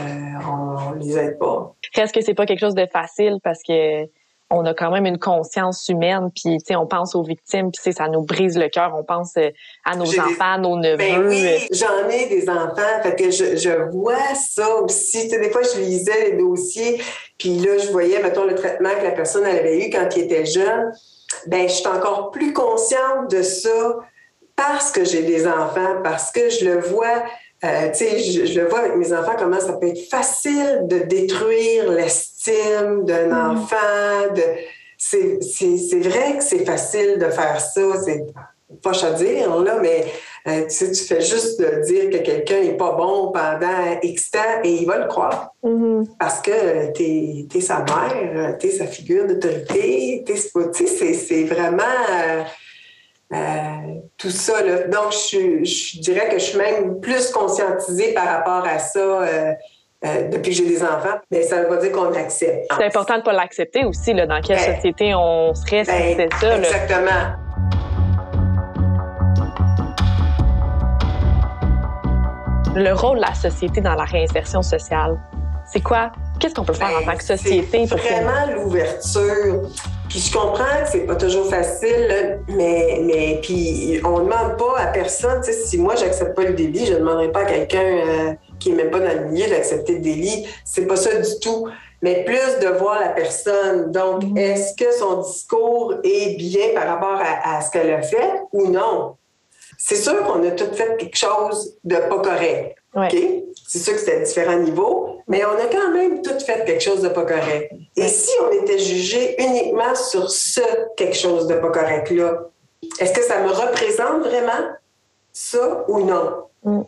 on, 0.46 0.90
on 0.90 0.92
les 0.94 1.16
aide 1.16 1.38
pas. 1.38 1.74
Reste 1.94 2.14
que 2.14 2.20
c'est 2.20 2.34
pas 2.34 2.44
quelque 2.46 2.58
chose 2.60 2.74
de 2.74 2.86
facile 2.92 3.38
parce 3.42 3.62
que 3.62 4.04
on 4.50 4.64
a 4.64 4.74
quand 4.74 4.90
même 4.92 5.06
une 5.06 5.18
conscience 5.18 5.88
humaine, 5.88 6.30
puis 6.34 6.58
tu 6.58 6.66
sais, 6.66 6.76
on 6.76 6.86
pense 6.86 7.14
aux 7.14 7.24
victimes, 7.24 7.70
puis 7.72 7.92
ça 7.92 8.08
nous 8.08 8.22
brise 8.22 8.56
le 8.56 8.68
cœur. 8.68 8.94
On 8.96 9.02
pense 9.02 9.32
euh, 9.36 9.50
à 9.84 9.96
nos 9.96 10.04
des- 10.04 10.20
enfants, 10.20 10.58
nos 10.58 10.76
neveux. 10.76 10.96
Ben 10.96 11.26
oui, 11.26 11.66
j'en 11.72 12.08
ai 12.08 12.26
des 12.28 12.48
enfants, 12.48 13.02
fait 13.02 13.16
que 13.16 13.30
je, 13.30 13.56
je 13.56 13.90
vois 13.90 14.34
ça 14.34 14.76
aussi. 14.76 15.22
Tu 15.24 15.30
sais, 15.30 15.40
des 15.40 15.50
fois, 15.50 15.62
je 15.62 15.80
lisais 15.80 16.30
les 16.30 16.36
dossiers, 16.36 17.00
puis 17.38 17.58
là, 17.58 17.78
je 17.78 17.90
voyais, 17.90 18.22
mettons, 18.22 18.44
le 18.44 18.54
traitement 18.54 18.90
que 18.98 19.04
la 19.04 19.12
personne 19.12 19.44
elle 19.44 19.58
avait 19.58 19.84
eu 19.84 19.90
quand 19.90 20.08
il 20.14 20.22
était 20.22 20.46
jeune. 20.46 20.92
Ben, 21.48 21.68
je 21.68 21.74
suis 21.74 21.88
encore 21.88 22.30
plus 22.30 22.52
consciente 22.52 23.28
de 23.30 23.42
ça 23.42 23.96
parce 24.54 24.92
que 24.92 25.04
j'ai 25.04 25.22
des 25.22 25.46
enfants, 25.46 26.00
parce 26.04 26.30
que 26.30 26.48
je 26.50 26.64
le 26.64 26.78
vois. 26.80 27.24
Euh, 27.66 27.88
tu 27.90 27.98
sais, 27.98 28.18
je, 28.20 28.46
je 28.46 28.60
le 28.60 28.68
vois 28.68 28.80
avec 28.80 28.96
mes 28.96 29.12
enfants, 29.12 29.34
comment 29.38 29.60
ça 29.60 29.74
peut 29.74 29.88
être 29.88 30.08
facile 30.10 30.82
de 30.84 30.98
détruire 31.00 31.90
l'estime 31.90 33.04
d'un 33.04 33.26
Mhm. 33.28 33.56
enfant. 33.58 34.34
De, 34.34 34.42
c'est, 34.98 35.38
vrai 36.00 36.38
que 36.38 36.44
c'est 36.44 36.64
facile 36.64 37.18
de 37.18 37.28
faire 37.30 37.60
ça. 37.60 37.82
C'est 38.04 38.24
poche 38.82 39.04
à 39.04 39.12
dire, 39.12 39.54
là, 39.62 39.78
mais 39.80 40.04
euh, 40.48 40.62
tu 40.64 40.70
sais, 40.70 40.90
tu 40.90 41.04
fais 41.04 41.20
juste 41.20 41.60
de 41.60 41.82
dire 41.84 42.10
que 42.10 42.18
quelqu'un 42.24 42.60
n'est 42.62 42.76
pas 42.76 42.92
bon 42.92 43.30
pendant 43.32 43.98
X 44.02 44.30
temps 44.30 44.38
et 44.64 44.70
il 44.70 44.86
va 44.86 44.98
le 44.98 45.06
croire 45.06 45.50
mhm. 45.62 46.04
parce 46.18 46.40
que 46.40 46.90
t'es 46.92 47.46
es 47.54 47.60
sa 47.60 47.84
mère, 47.84 48.56
t'es 48.58 48.70
sa 48.70 48.86
figure 48.86 49.26
d'autorité, 49.26 50.24
t'es 50.26 50.34
tu 50.34 50.40
sais, 50.40 50.86
c'est- 50.86 51.14
c'est 51.14 51.44
vraiment 51.44 51.82
euh, 52.10 52.42
euh, 53.32 53.36
tout 54.16 54.30
ça. 54.30 54.62
Là. 54.62 54.84
Donc, 54.88 55.12
je, 55.12 55.64
je 55.64 56.00
dirais 56.00 56.28
que 56.28 56.38
je 56.38 56.44
suis 56.44 56.58
même 56.58 57.00
plus 57.00 57.30
conscientisée 57.30 58.14
par 58.14 58.26
rapport 58.26 58.64
à 58.66 58.78
ça 58.78 58.98
euh, 59.00 59.52
euh, 60.04 60.28
depuis 60.28 60.50
que 60.52 60.56
j'ai 60.58 60.66
des 60.68 60.82
enfants, 60.82 61.18
mais 61.30 61.42
ça 61.42 61.56
ne 61.56 61.62
veut 61.62 61.68
pas 61.68 61.76
dire 61.78 61.92
qu'on 61.92 62.12
accepte. 62.14 62.66
C'est 62.78 62.84
important 62.86 63.18
de 63.18 63.22
pas 63.22 63.32
l'accepter 63.32 63.84
aussi, 63.84 64.12
là, 64.14 64.26
dans 64.26 64.40
quelle 64.40 64.58
Ben, 64.58 64.74
société 64.76 65.14
on 65.14 65.54
serait 65.54 65.84
si 65.84 65.90
Ben, 65.90 66.16
c'était 66.16 66.36
ça. 66.40 66.48
Là. 66.48 66.56
Exactement. 66.58 67.10
Le 72.74 72.92
rôle 72.92 73.16
de 73.16 73.22
la 73.22 73.34
société 73.34 73.80
dans 73.80 73.94
la 73.94 74.04
réinsertion 74.04 74.60
sociale, 74.62 75.18
c'est 75.72 75.80
quoi? 75.80 76.12
Qu'est-ce 76.38 76.54
qu'on 76.54 76.64
peut 76.64 76.74
faire 76.74 76.88
en 76.94 77.00
Ben, 77.00 77.12
tant 77.12 77.16
que 77.16 77.24
société? 77.24 77.86
Pour 77.88 77.96
que- 77.98 78.02
vraiment 78.02 78.52
l'ouverture. 78.54 79.62
Puis 80.08 80.20
je 80.20 80.32
comprends 80.32 80.64
que 80.82 80.88
c'est 80.90 81.00
pas 81.06 81.16
toujours 81.16 81.48
facile, 81.50 82.40
mais, 82.48 83.00
mais 83.02 83.38
puis 83.42 84.00
on 84.04 84.20
demande 84.20 84.56
pas 84.56 84.78
à 84.78 84.86
personne, 84.86 85.40
tu 85.44 85.52
sais, 85.52 85.58
si 85.66 85.78
moi 85.78 85.94
j'accepte 85.96 86.34
pas 86.34 86.44
le 86.44 86.54
délit, 86.54 86.86
je 86.86 86.94
ne 86.94 86.98
demanderai 87.00 87.32
pas 87.32 87.40
à 87.40 87.44
quelqu'un 87.44 87.82
euh, 87.82 88.32
qui 88.58 88.70
est 88.70 88.74
même 88.74 88.90
pas 88.90 89.00
dans 89.00 89.12
le 89.12 89.26
milieu 89.30 89.48
d'accepter 89.48 89.94
le 89.94 89.98
délit. 90.00 90.46
C'est 90.64 90.86
pas 90.86 90.96
ça 90.96 91.14
du 91.14 91.38
tout. 91.40 91.68
Mais 92.02 92.24
plus 92.24 92.60
de 92.62 92.68
voir 92.78 93.00
la 93.00 93.08
personne. 93.08 93.90
Donc, 93.90 94.22
Mhm. 94.22 94.36
est-ce 94.38 94.74
que 94.76 94.92
son 94.92 95.22
discours 95.22 95.94
est 96.04 96.36
bien 96.36 96.68
par 96.74 96.86
rapport 96.86 97.18
à, 97.20 97.56
à 97.56 97.60
ce 97.62 97.70
qu'elle 97.70 97.90
a 97.92 98.02
fait 98.02 98.42
ou 98.52 98.68
non? 98.68 99.16
C'est 99.78 99.96
sûr 99.96 100.22
qu'on 100.24 100.46
a 100.46 100.50
tout 100.52 100.72
fait 100.72 100.96
quelque 100.98 101.16
chose 101.16 101.74
de 101.84 101.96
pas 101.96 102.18
correct. 102.20 102.76
Ouais. 102.94 103.08
OK? 103.12 103.18
C'est 103.66 103.78
sûr 103.78 103.94
que 103.94 103.98
c'était 103.98 104.16
à 104.16 104.20
différents 104.20 104.58
niveaux, 104.58 105.05
mais 105.28 105.44
on 105.44 105.50
a 105.58 105.66
quand 105.70 105.90
même 105.92 106.22
tout 106.22 106.38
fait 106.40 106.64
quelque 106.64 106.82
chose 106.82 107.02
de 107.02 107.08
pas 107.08 107.24
correct. 107.24 107.72
Et 107.96 108.08
si 108.08 108.30
on 108.44 108.52
était 108.62 108.78
jugé 108.78 109.34
uniquement 109.42 109.94
sur 109.94 110.30
ce 110.30 110.60
quelque 110.96 111.16
chose 111.16 111.46
de 111.46 111.54
pas 111.54 111.70
correct-là, 111.70 112.44
est-ce 113.00 113.12
que 113.12 113.22
ça 113.22 113.40
me 113.40 113.48
représente 113.50 114.20
vraiment 114.20 114.68
ça 115.32 115.84
ou 115.88 116.00
non? 116.04 116.44
Mm. 116.62 116.82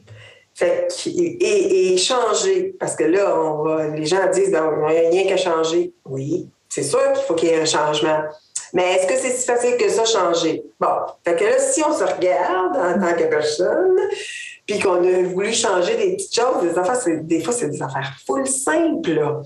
Fait 0.54 0.88
que- 0.88 1.08
et, 1.08 1.92
et 1.94 1.96
changer, 1.98 2.74
parce 2.80 2.96
que 2.96 3.04
là, 3.04 3.38
on 3.40 3.62
va, 3.62 3.86
les 3.88 4.06
gens 4.06 4.26
disent, 4.32 4.50
ben, 4.50 4.70
il 4.90 4.94
n'y 4.94 5.06
a 5.06 5.10
rien 5.10 5.26
qu'à 5.28 5.36
changer. 5.36 5.92
Oui, 6.04 6.48
c'est 6.68 6.82
sûr 6.82 7.12
qu'il 7.12 7.22
faut 7.24 7.34
qu'il 7.34 7.48
y 7.48 7.52
ait 7.52 7.60
un 7.60 7.64
changement. 7.64 8.22
Mais 8.74 8.94
est-ce 8.94 9.06
que 9.06 9.14
c'est 9.14 9.30
si 9.30 9.46
facile 9.46 9.76
que 9.76 9.88
ça, 9.88 10.04
changer? 10.04 10.62
Bon, 10.78 10.88
fait 11.24 11.36
que 11.36 11.44
là, 11.44 11.58
si 11.58 11.82
on 11.82 11.92
se 11.92 12.04
regarde 12.04 12.76
en 12.76 13.00
tant 13.00 13.14
que 13.16 13.24
personne, 13.24 13.96
puis 14.68 14.78
qu'on 14.78 15.02
a 15.02 15.22
voulu 15.22 15.52
changer 15.52 15.96
des 15.96 16.16
petites 16.16 16.34
choses, 16.34 16.62
des 16.62 16.78
affaires, 16.78 16.96
c'est- 16.96 17.26
des 17.26 17.42
fois, 17.42 17.54
c'est 17.54 17.70
des 17.70 17.82
affaires 17.82 18.12
full 18.26 18.46
simples, 18.46 19.12
là. 19.12 19.40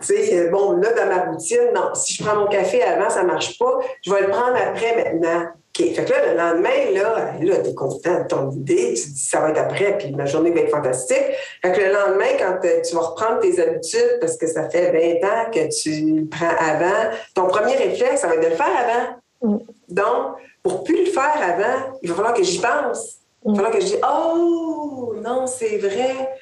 Tu 0.00 0.06
sais, 0.06 0.38
euh, 0.38 0.50
bon, 0.50 0.72
là, 0.72 0.92
dans 0.92 1.06
ma 1.06 1.30
routine, 1.30 1.70
non, 1.74 1.94
si 1.94 2.14
je 2.14 2.24
prends 2.24 2.36
mon 2.36 2.46
café 2.46 2.82
avant, 2.82 3.10
ça 3.10 3.24
marche 3.24 3.58
pas, 3.58 3.78
je 4.02 4.12
vais 4.12 4.22
le 4.22 4.28
prendre 4.28 4.56
après 4.56 4.96
maintenant. 4.96 5.48
OK. 5.74 5.94
Fait 5.94 6.04
que 6.04 6.12
là, 6.12 6.32
le 6.32 6.36
lendemain, 6.36 6.90
là, 6.92 7.32
là 7.40 7.56
t'es 7.58 7.74
content 7.74 8.20
de 8.22 8.26
ton 8.28 8.50
idée, 8.50 8.94
tu 8.94 9.02
te 9.04 9.08
dis 9.08 9.26
ça 9.26 9.40
va 9.40 9.50
être 9.50 9.58
après, 9.58 9.96
puis 9.96 10.12
ma 10.14 10.26
journée 10.26 10.50
va 10.50 10.60
être 10.60 10.70
fantastique. 10.70 11.24
Fait 11.62 11.72
que 11.72 11.80
le 11.80 11.92
lendemain, 11.92 12.26
quand 12.38 12.58
euh, 12.64 12.80
tu 12.82 12.94
vas 12.94 13.00
reprendre 13.00 13.40
tes 13.40 13.60
habitudes, 13.60 14.18
parce 14.20 14.36
que 14.36 14.46
ça 14.46 14.68
fait 14.68 14.92
20 14.92 15.26
ans 15.26 15.50
que 15.50 15.68
tu 15.74 15.90
le 15.90 16.26
prends 16.26 16.54
avant, 16.60 17.10
ton 17.34 17.46
premier 17.46 17.76
réflexe, 17.76 18.20
ça 18.20 18.26
va 18.26 18.34
être 18.34 18.42
de 18.42 18.48
le 18.48 18.56
faire 18.56 18.66
avant. 18.66 19.54
Mm. 19.54 19.58
Donc, 19.88 20.36
pour 20.62 20.84
plus 20.84 21.06
le 21.06 21.10
faire 21.10 21.36
avant, 21.42 21.96
il 22.02 22.10
va 22.10 22.16
falloir 22.16 22.34
que 22.34 22.42
j'y 22.42 22.60
pense. 22.60 23.21
Il 23.44 23.54
falloir 23.54 23.72
que 23.72 23.80
je 23.80 23.86
dise 23.86 24.00
Oh, 24.02 25.14
non, 25.22 25.46
c'est 25.46 25.78
vrai. 25.78 26.36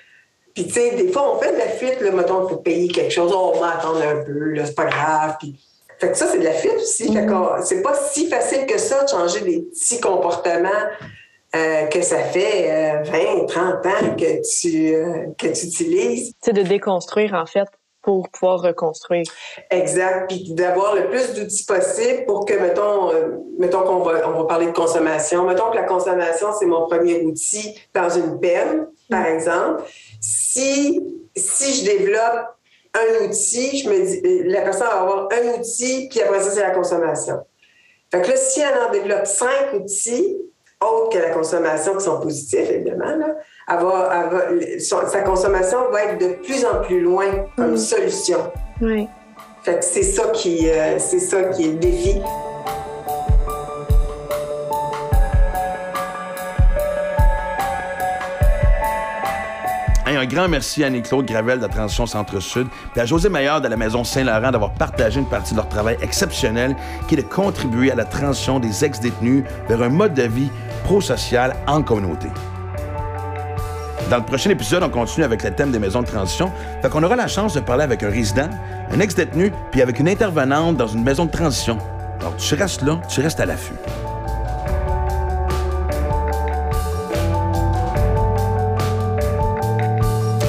Puis, 0.54 0.66
tu 0.66 0.72
sais, 0.72 0.96
des 0.96 1.12
fois, 1.12 1.34
on 1.34 1.40
fait 1.40 1.52
de 1.52 1.58
la 1.58 1.68
fuite, 1.68 2.00
là, 2.00 2.10
mettons, 2.10 2.46
il 2.46 2.50
faut 2.50 2.56
payer 2.56 2.88
quelque 2.88 3.12
chose, 3.12 3.32
oh, 3.34 3.52
on 3.54 3.60
va 3.60 3.76
attendre 3.76 4.02
un 4.02 4.24
peu, 4.24 4.50
là, 4.50 4.66
c'est 4.66 4.74
pas 4.74 4.86
grave. 4.86 5.36
Puis, 5.38 5.58
fait 5.98 6.10
que 6.10 6.16
ça, 6.16 6.26
c'est 6.26 6.38
de 6.38 6.44
la 6.44 6.52
fuite 6.52 6.76
aussi. 6.76 7.12
Fait 7.12 7.26
que 7.26 7.32
c'est 7.62 7.82
pas 7.82 7.94
si 7.94 8.28
facile 8.28 8.66
que 8.66 8.78
ça 8.78 9.04
de 9.04 9.08
changer 9.08 9.40
des 9.40 9.60
petits 9.60 10.00
comportements 10.00 10.68
euh, 11.54 11.86
que 11.86 12.00
ça 12.00 12.18
fait 12.18 12.70
euh, 12.70 13.02
20, 13.02 13.46
30 13.46 13.86
ans 13.86 14.16
que 14.16 14.40
tu, 14.48 14.94
euh, 14.94 15.26
que 15.36 15.48
tu 15.48 15.66
utilises. 15.66 16.32
C'est 16.40 16.52
de 16.52 16.62
déconstruire, 16.62 17.34
en 17.34 17.44
fait, 17.44 17.66
pour 18.02 18.28
pouvoir 18.30 18.62
reconstruire. 18.62 19.24
Exact. 19.70 20.28
Puis 20.28 20.54
d'avoir 20.54 20.94
le 20.94 21.08
plus 21.08 21.34
d'outils 21.34 21.64
possible 21.64 22.24
pour 22.26 22.46
que, 22.46 22.54
mettons, 22.54 23.12
euh, 23.12 23.28
mettons 23.58 23.82
qu'on 23.82 23.98
va, 23.98 24.28
on 24.28 24.38
va 24.38 24.44
parler 24.44 24.66
de 24.66 24.72
consommation. 24.72 25.44
Mettons 25.44 25.70
que 25.70 25.76
la 25.76 25.84
consommation, 25.84 26.48
c'est 26.58 26.66
mon 26.66 26.86
premier 26.86 27.20
outil 27.22 27.78
dans 27.94 28.08
une 28.08 28.40
peine, 28.40 28.86
par 29.10 29.26
exemple. 29.26 29.82
Si, 30.20 31.00
si 31.36 31.74
je 31.74 31.84
développe 31.84 32.46
un 32.94 33.24
outil, 33.26 33.78
je 33.78 33.88
me 33.88 34.04
dis, 34.04 34.20
euh, 34.24 34.42
la 34.52 34.62
personne 34.62 34.88
va 34.88 35.00
avoir 35.00 35.28
un 35.32 35.58
outil, 35.58 36.08
puis 36.08 36.20
après 36.20 36.40
ça, 36.40 36.50
c'est 36.50 36.60
la 36.60 36.70
consommation. 36.70 37.38
Fait 38.10 38.22
que 38.22 38.28
là, 38.28 38.36
si 38.36 38.60
elle 38.60 38.78
en 38.88 38.90
développe 38.90 39.26
cinq 39.26 39.72
outils, 39.74 40.36
autres 40.80 41.10
que 41.10 41.18
la 41.18 41.30
consommation, 41.30 41.94
qui 41.96 42.04
sont 42.04 42.20
positifs, 42.20 42.70
évidemment, 42.70 43.16
là, 43.16 43.36
elle 43.70 43.84
va- 43.84 44.10
elle 44.12 44.30
va- 44.30 44.80
son- 44.80 45.06
sa 45.08 45.20
consommation 45.20 45.78
va 45.92 46.04
être 46.04 46.18
de 46.18 46.34
plus 46.44 46.64
en 46.64 46.82
plus 46.82 47.00
loin 47.00 47.26
comme 47.56 47.72
Mm. 47.72 47.76
solution. 47.76 48.38
Oui. 48.80 49.06
Fait 49.62 49.78
que 49.78 49.84
c'est 49.84 50.02
ça 50.02 50.24
qui, 50.32 50.68
euh, 50.70 50.98
c'est 50.98 51.20
ça 51.20 51.42
qui 51.44 51.64
est 51.64 51.72
le 51.72 51.74
défi. 51.78 52.20
Hey, 60.06 60.16
un 60.16 60.26
grand 60.26 60.48
merci 60.48 60.82
à 60.82 60.88
Annie-Claude 60.88 61.26
Gravel 61.26 61.58
de 61.58 61.62
la 61.62 61.68
Transition 61.68 62.04
Centre-Sud 62.06 62.66
et 62.96 63.00
à 63.00 63.04
José 63.06 63.28
Maillard 63.28 63.60
de 63.60 63.68
la 63.68 63.76
Maison 63.76 64.02
Saint-Laurent 64.02 64.50
d'avoir 64.50 64.72
partagé 64.72 65.20
une 65.20 65.28
partie 65.28 65.52
de 65.52 65.56
leur 65.58 65.68
travail 65.68 65.96
exceptionnel 66.02 66.74
qui 67.06 67.14
est 67.14 67.18
de 67.18 67.22
contribuer 67.22 67.92
à 67.92 67.94
la 67.94 68.04
transition 68.04 68.58
des 68.58 68.84
ex-détenus 68.84 69.44
vers 69.68 69.82
un 69.82 69.88
mode 69.88 70.14
de 70.14 70.22
vie 70.24 70.50
pro-social 70.84 71.54
en 71.68 71.82
communauté. 71.82 72.26
Dans 74.10 74.16
le 74.16 74.24
prochain 74.24 74.50
épisode, 74.50 74.82
on 74.82 74.88
continue 74.88 75.24
avec 75.24 75.44
le 75.44 75.52
thème 75.52 75.70
des 75.70 75.78
maisons 75.78 76.02
de 76.02 76.06
transition. 76.08 76.50
Fait 76.82 76.88
qu'on 76.90 77.00
aura 77.04 77.14
la 77.14 77.28
chance 77.28 77.54
de 77.54 77.60
parler 77.60 77.84
avec 77.84 78.02
un 78.02 78.10
résident, 78.10 78.50
un 78.90 78.98
ex-détenu, 78.98 79.52
puis 79.70 79.82
avec 79.82 80.00
une 80.00 80.08
intervenante 80.08 80.76
dans 80.76 80.88
une 80.88 81.04
maison 81.04 81.26
de 81.26 81.30
transition. 81.30 81.78
Alors, 82.18 82.36
tu 82.36 82.56
restes 82.56 82.82
là, 82.82 83.00
tu 83.08 83.20
restes 83.20 83.38
à 83.38 83.46
l'affût. 83.46 83.74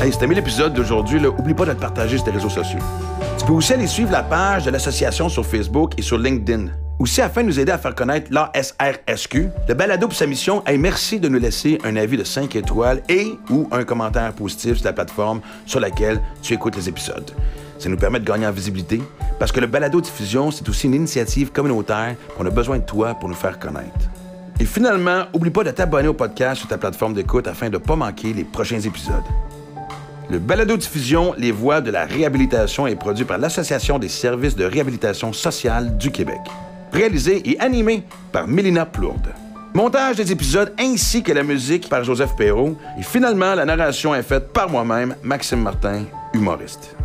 Hey, 0.02 0.10
t'as 0.10 0.26
aimé 0.26 0.34
l'épisode 0.34 0.74
d'aujourd'hui, 0.74 1.24
oublie 1.24 1.54
pas 1.54 1.66
de 1.66 1.72
le 1.72 1.78
partager 1.78 2.18
sur 2.18 2.26
tes 2.26 2.32
réseaux 2.32 2.50
sociaux. 2.50 2.80
Tu 3.52 3.54
peux 3.54 3.58
aussi 3.58 3.74
aller 3.74 3.88
suivre 3.88 4.14
la 4.14 4.24
page 4.24 4.64
de 4.64 4.72
l'association 4.72 5.28
sur 5.28 5.46
Facebook 5.46 5.92
et 5.98 6.02
sur 6.02 6.18
LinkedIn. 6.18 6.68
Aussi, 7.00 7.20
afin 7.20 7.42
de 7.42 7.48
nous 7.48 7.60
aider 7.60 7.74
à 7.74 7.78
faire 7.78 7.94
connaître 7.94 8.32
l'ASRSQ, 8.32 9.50
le 9.68 9.74
balado 9.74 10.08
pour 10.08 10.16
sa 10.16 10.26
mission 10.26 10.64
est 10.66 10.78
merci 10.78 11.20
de 11.20 11.28
nous 11.28 11.38
laisser 11.38 11.78
un 11.84 11.98
avis 11.98 12.16
de 12.16 12.24
5 12.24 12.56
étoiles 12.56 13.04
et 13.10 13.28
ou 13.50 13.68
un 13.74 13.84
commentaire 13.84 14.32
positif 14.32 14.78
sur 14.78 14.86
la 14.86 14.94
plateforme 14.94 15.42
sur 15.66 15.82
laquelle 15.82 16.22
tu 16.42 16.54
écoutes 16.54 16.78
les 16.78 16.88
épisodes. 16.88 17.30
Ça 17.78 17.90
nous 17.90 17.98
permet 17.98 18.22
de 18.22 18.26
gagner 18.26 18.48
en 18.48 18.54
visibilité 18.54 19.02
parce 19.38 19.52
que 19.52 19.60
le 19.60 19.68
balado 19.68 20.00
diffusion, 20.00 20.50
c'est 20.50 20.70
aussi 20.70 20.88
une 20.88 20.96
initiative 20.96 21.52
communautaire 21.52 22.16
qu'on 22.38 22.46
a 22.46 22.52
besoin 22.52 22.78
de 22.78 22.86
toi 22.86 23.16
pour 23.16 23.28
nous 23.28 23.36
faire 23.36 23.60
connaître. 23.60 24.00
Et 24.62 24.66
finalement, 24.66 25.26
oublie 25.34 25.52
pas 25.52 25.66
de 25.66 25.72
t'abonner 25.72 26.08
au 26.08 26.14
podcast 26.14 26.60
sur 26.62 26.70
ta 26.70 26.78
plateforme 26.78 27.16
d'écoute 27.16 27.48
afin 27.48 27.68
de 27.68 27.74
ne 27.74 27.80
pas 27.80 27.98
manquer 27.98 28.32
les 28.32 28.46
prochains 28.46 28.80
épisodes. 28.80 29.26
Le 30.32 30.40
balado-diffusion 30.40 31.34
Les 31.38 31.52
Voix 31.52 31.82
de 31.82 31.92
la 31.92 32.06
réhabilitation 32.06 32.88
est 32.88 32.96
produit 32.96 33.26
par 33.26 33.38
l'Association 33.38 34.00
des 34.00 34.08
services 34.08 34.56
de 34.56 34.64
réhabilitation 34.64 35.34
sociale 35.34 35.98
du 35.98 36.10
Québec. 36.10 36.40
Réalisé 36.94 37.42
et 37.50 37.60
animé 37.60 38.04
par 38.32 38.48
Mélina 38.48 38.86
Plourde. 38.86 39.34
Montage 39.74 40.16
des 40.16 40.32
épisodes 40.32 40.74
ainsi 40.80 41.22
que 41.22 41.34
la 41.34 41.44
musique 41.44 41.90
par 41.90 42.06
Joseph 42.06 42.34
Perrault. 42.38 42.78
Et 42.98 43.04
finalement, 43.04 43.56
la 43.56 43.66
narration 43.66 44.16
est 44.16 44.24
faite 44.24 44.54
par 44.54 44.70
moi-même, 44.70 45.16
Maxime 45.22 45.64
Martin, 45.64 46.06
humoriste. 46.34 46.96